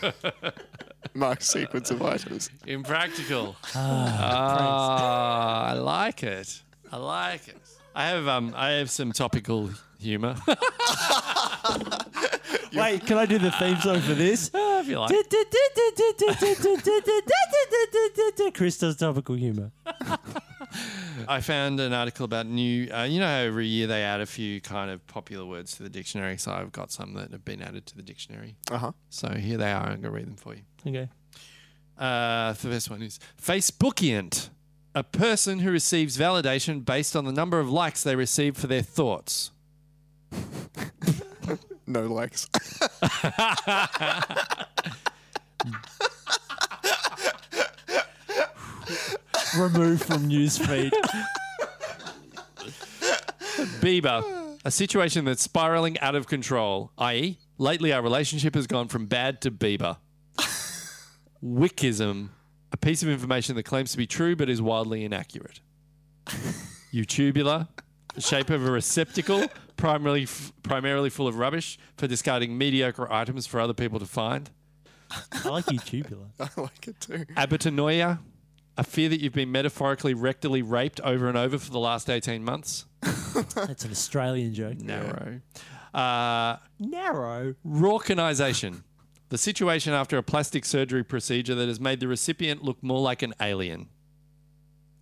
[1.14, 2.50] Mark sequence of items.
[2.66, 3.56] Impractical.
[3.74, 6.62] Ah, I like it.
[6.92, 7.56] I like it.
[7.94, 9.70] I have um I have some topical
[10.02, 10.36] humor.
[12.72, 14.50] Wait, can I do the theme song for this?
[14.54, 15.14] if you like.
[18.54, 19.72] Chris does topical humor.
[21.28, 22.88] I found an article about new.
[22.92, 25.82] Uh, you know how every year they add a few kind of popular words to
[25.82, 26.36] the dictionary.
[26.38, 28.56] So I've got some that have been added to the dictionary.
[28.70, 28.92] Uh huh.
[29.08, 29.82] So here they are.
[29.82, 30.62] I'm going to read them for you.
[30.86, 31.08] Okay.
[31.98, 34.48] Uh, the first one is Facebookiant,
[34.94, 38.82] a person who receives validation based on the number of likes they receive for their
[38.82, 39.50] thoughts.
[41.90, 42.48] No legs.
[49.58, 50.92] Removed from newsfeed.
[53.80, 59.06] Bieber, a situation that's spiraling out of control, i.e., lately our relationship has gone from
[59.06, 59.96] bad to Bieber.
[61.42, 62.28] Wickism,
[62.70, 65.58] a piece of information that claims to be true but is wildly inaccurate.
[66.94, 67.66] Utubular,
[68.14, 69.44] the shape of a receptacle,
[69.80, 74.50] primarily f- primarily full of rubbish for discarding mediocre items for other people to find.
[75.32, 76.26] I like you tubular.
[76.40, 77.24] I like it too.
[77.36, 78.20] Abatanoia,
[78.76, 82.44] a fear that you've been metaphorically rectally raped over and over for the last 18
[82.44, 82.86] months.
[83.54, 84.80] That's an Australian joke.
[84.80, 85.40] Narrow.
[85.92, 87.54] Uh, Narrow.
[87.66, 88.82] Raucanization.
[89.30, 93.22] The situation after a plastic surgery procedure that has made the recipient look more like
[93.22, 93.88] an alien,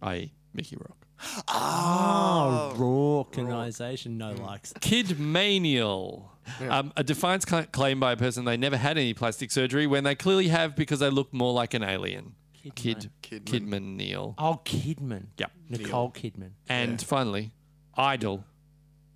[0.02, 1.07] i.e., Mickey Rourke.
[1.48, 2.86] Oh, raw
[3.18, 4.18] organisation.
[4.18, 4.72] No likes.
[4.74, 6.24] Kidmanial.
[6.68, 10.04] Um, a defiance cl- claim by a person they never had any plastic surgery when
[10.04, 12.34] they clearly have because they look more like an alien.
[12.74, 13.44] Kid, Kidman.
[13.44, 14.34] Kidmanial.
[14.38, 15.26] Oh, Kidman.
[15.38, 15.50] Yep.
[15.70, 16.50] Nicole Kidman.
[16.68, 17.52] And finally,
[17.96, 18.44] idol.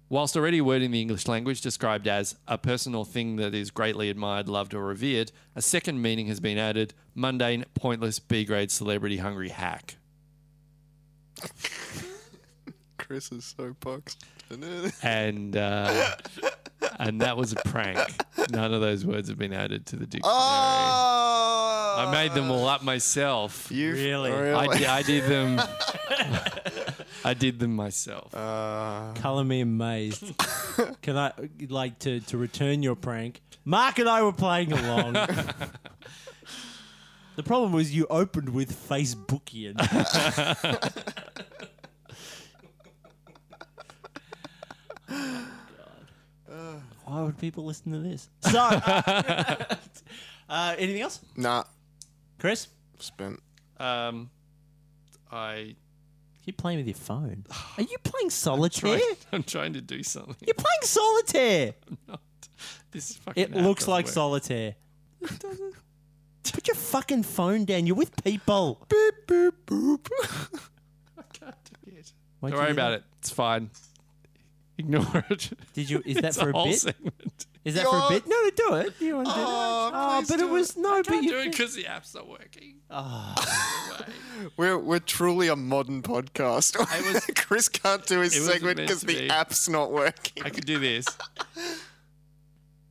[0.09, 3.55] Whilst already a word in the English language described as a person or thing that
[3.55, 8.45] is greatly admired, loved, or revered, a second meaning has been added mundane, pointless, B
[8.45, 9.97] grade, celebrity hungry hack.
[12.99, 14.25] Chris is so boxed.
[15.03, 16.15] And uh,
[16.99, 17.99] and that was a prank.
[18.51, 20.35] None of those words have been added to the dictionary.
[20.37, 21.97] Oh!
[21.99, 23.71] I made them all up myself.
[23.71, 24.31] You Really?
[24.33, 25.61] I, di- I did them.
[27.25, 28.35] I did them myself.
[28.35, 30.25] Uh, Colour me amazed.
[31.03, 31.33] Can I
[31.69, 33.41] like to to return your prank?
[33.65, 35.17] Mark and I were playing along.
[37.37, 39.77] the problem was you opened with Facebookian.
[47.05, 48.29] Why would people listen to this?
[48.51, 48.59] So,
[50.49, 51.65] uh, anything else, nah,
[52.39, 52.69] Chris?
[52.99, 53.41] spent.
[53.79, 54.31] Um,
[55.31, 55.75] I
[56.45, 57.45] You're playing with your phone.
[57.79, 58.99] Are you playing solitaire?
[59.33, 60.37] I'm trying to do something.
[60.47, 61.75] You're playing solitaire.
[61.89, 62.21] I'm Not
[62.91, 63.43] this is fucking.
[63.43, 64.15] It app looks doesn't like work.
[64.15, 64.75] solitaire.
[66.51, 67.87] Put your fucking phone down.
[67.87, 68.85] You're with people.
[68.89, 70.09] Beep, boop, boop.
[71.19, 72.13] I can't do it.
[72.41, 72.97] Why'd Don't you worry do about that?
[72.99, 73.05] it.
[73.19, 73.71] It's fine.
[74.79, 75.51] Ignore it.
[75.75, 76.03] Did you?
[76.05, 76.79] Is that It's for a whole bit?
[76.81, 77.47] segment.
[77.65, 78.27] Is that for a bit?
[78.27, 78.95] No, do it.
[79.01, 79.45] You want to do it?
[79.47, 80.97] Oh, Oh, please but do it was no.
[80.97, 82.75] But Can't you do it because the app's not working.
[82.91, 84.05] Ah.
[84.57, 86.77] We're we're truly a modern podcast.
[86.79, 89.31] was- Chris can't do his it wasn't segment meant because to the be.
[89.31, 90.43] app's not working.
[90.43, 91.07] I could do this.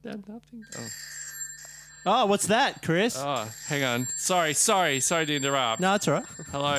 [0.04, 0.64] Damn nothing.
[0.78, 0.88] Oh.
[2.06, 3.16] Oh, what's that, Chris?
[3.18, 4.08] oh, hang on.
[4.18, 5.80] Sorry, sorry, sorry to interrupt.
[5.82, 6.26] no, it's all right.
[6.52, 6.76] Hello.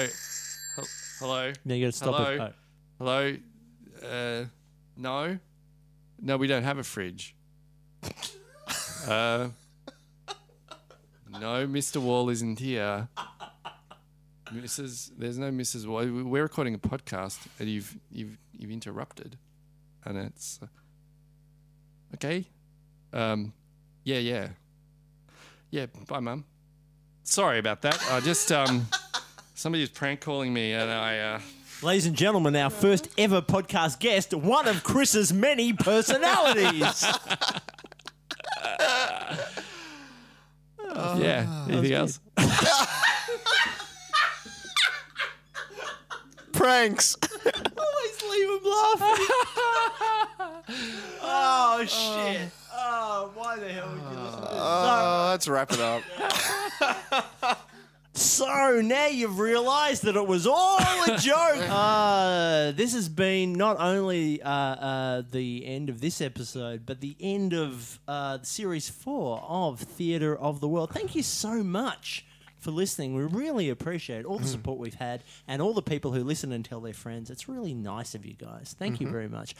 [0.77, 0.87] Hel-
[1.21, 1.53] Hello.
[1.65, 2.31] No, you got to stop Hello?
[2.31, 2.41] it.
[2.41, 2.53] Oh.
[2.99, 3.37] Hello.
[4.43, 4.45] Uh,
[4.97, 5.39] no.
[6.21, 7.37] No, we don't have a fridge.
[9.07, 9.49] uh,
[11.31, 11.99] no, Mr.
[11.99, 13.09] Wall isn't here.
[14.53, 15.11] Mrs.
[15.17, 15.87] There's no Mrs.
[15.87, 16.05] Wall.
[16.25, 19.39] We're recording a podcast, and you've you've you've interrupted,
[20.05, 20.67] and it's uh,
[22.15, 22.45] okay.
[23.13, 23.53] Um,
[24.05, 24.49] yeah, yeah,
[25.73, 25.87] yeah.
[26.07, 26.45] Bye, mum.
[27.25, 28.01] Sorry about that.
[28.11, 28.87] I just um,
[29.55, 31.41] somebody was prank calling me, and I uh.
[31.83, 37.05] Ladies and gentlemen, our first ever podcast guest, one of Chris's many personalities.
[41.19, 41.67] yeah.
[41.69, 42.21] Anything else?
[46.53, 47.17] Pranks.
[47.77, 49.27] Always leave him laughing.
[51.23, 52.62] oh shit!
[52.85, 54.51] Oh, why the hell would you listen to this?
[54.55, 56.03] Oh, let's wrap it up.
[58.15, 61.57] So now you've realised that it was all a joke.
[61.71, 67.17] uh, this has been not only uh, uh, the end of this episode, but the
[67.21, 70.91] end of uh, series four of Theatre of the World.
[70.91, 72.27] Thank you so much
[72.63, 73.15] for listening.
[73.15, 76.65] We really appreciate all the support we've had and all the people who listen and
[76.65, 77.29] tell their friends.
[77.29, 78.75] It's really nice of you guys.
[78.79, 79.55] Thank you very much.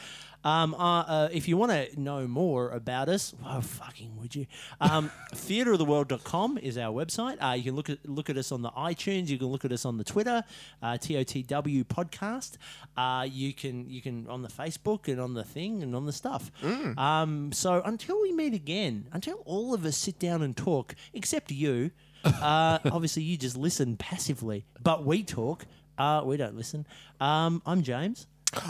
[0.45, 4.45] Um, uh, uh, if you want to know more about us, oh, fucking would you?
[4.81, 7.43] Um, theatreoftheworld.com is our website.
[7.43, 9.27] Uh, you can look at look at us on the iTunes.
[9.27, 10.43] You can look at us on the Twitter,
[10.81, 12.57] uh, TOTW podcast.
[12.97, 16.13] Uh, you can you can on the Facebook and on the thing and on the
[16.13, 16.51] stuff.
[16.97, 21.51] Um, so until we meet again, until all of us sit down and talk, except
[21.51, 21.91] you.
[22.23, 25.65] Uh, obviously, you just listen passively, but we talk.
[25.97, 26.85] Uh, we don't listen.
[27.19, 28.27] Um, I'm James.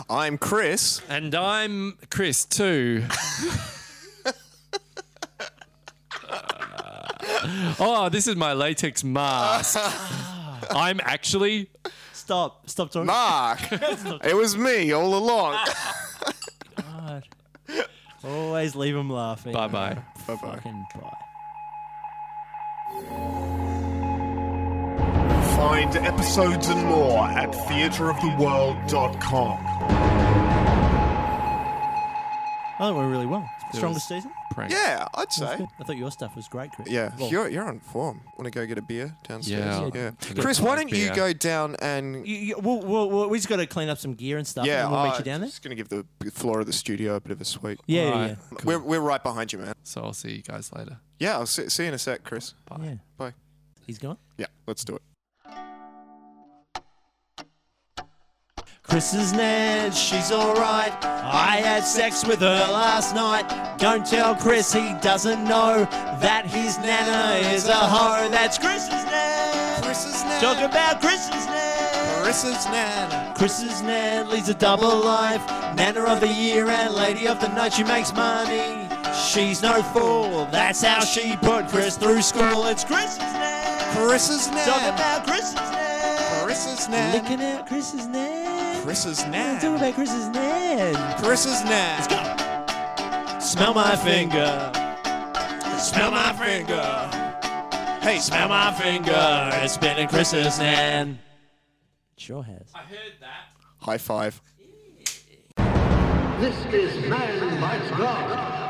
[0.08, 1.02] I'm Chris.
[1.08, 3.04] And I'm Chris too.
[7.78, 9.78] oh, this is my latex mask.
[10.70, 11.68] I'm actually
[12.24, 12.70] Stop.
[12.70, 13.06] Stop talking.
[13.06, 13.60] Mark.
[14.24, 15.58] it was me all along.
[16.76, 17.28] God.
[18.24, 19.52] Always leave them laughing.
[19.52, 19.98] bye bye.
[20.26, 20.36] Bye bye.
[20.36, 21.10] Fucking bye.
[25.56, 29.58] Find episodes and more at theatreoftheworld.com.
[32.76, 33.48] I think we're really well.
[33.72, 34.32] Strongest season?
[34.52, 34.72] Prank.
[34.72, 35.64] Yeah, I'd say.
[35.78, 36.88] I thought your stuff was great, Chris.
[36.88, 38.20] Yeah, Well, you're you're on form.
[38.36, 39.64] Want to go get a beer downstairs?
[39.64, 40.10] Yeah, yeah.
[40.28, 41.14] I'll Chris, why don't you beer.
[41.14, 44.14] go down and you, you, we'll, we'll, we'll, we just got to clean up some
[44.14, 44.66] gear and stuff.
[44.66, 45.48] yeah, and we'll meet you down there.
[45.50, 47.78] Just gonna give the floor of the studio a bit of a sweep.
[47.86, 48.36] Yeah, yeah, Alright, yeah.
[48.58, 48.60] cool.
[48.64, 49.74] We're we're right behind you, man.
[49.84, 50.98] So I'll see you guys later.
[51.18, 52.54] Yeah, I'll see, see you in a sec, Chris.
[52.80, 52.94] yeah.
[53.16, 53.34] Bye.
[53.86, 54.18] He's gone.
[54.38, 55.02] Yeah, let's do it.
[58.94, 60.92] Chris is Ned, she's alright.
[61.04, 63.76] I had sex with her last night.
[63.76, 65.84] Don't tell Chris he doesn't know
[66.20, 68.28] that his nana is a hoe.
[68.30, 69.82] That's Chris's Ned.
[69.82, 70.40] Chris's Ned.
[70.40, 72.22] Talk about Chris's Ned.
[72.22, 73.34] Chris's Ned.
[73.34, 75.44] Chris's Ned leads a double life.
[75.74, 77.72] Nana of the year and lady of the night.
[77.72, 78.88] She makes money.
[79.12, 80.46] She's no fool.
[80.52, 82.66] That's how she put Chris through school.
[82.66, 83.96] It's Chris's Ned.
[83.96, 84.68] Chris's Ned.
[84.68, 86.44] Talk about Chris's Ned.
[86.44, 87.24] Chris's Ned.
[87.24, 88.43] Licking out Chris's Ned.
[88.84, 89.64] Chris's Talk Ned.
[89.64, 90.94] about Chris's Ned.
[91.22, 93.42] Chris's Ned.
[93.42, 94.70] Smell my finger.
[95.78, 96.82] Smell my finger.
[98.02, 99.50] Hey, Smell my finger.
[99.64, 101.18] It's been in Chris's Ned.
[102.18, 102.70] Sure has.
[102.74, 103.48] I heard that.
[103.80, 104.40] high five.
[106.40, 108.28] This is Man Bites God.
[108.28, 108.63] This is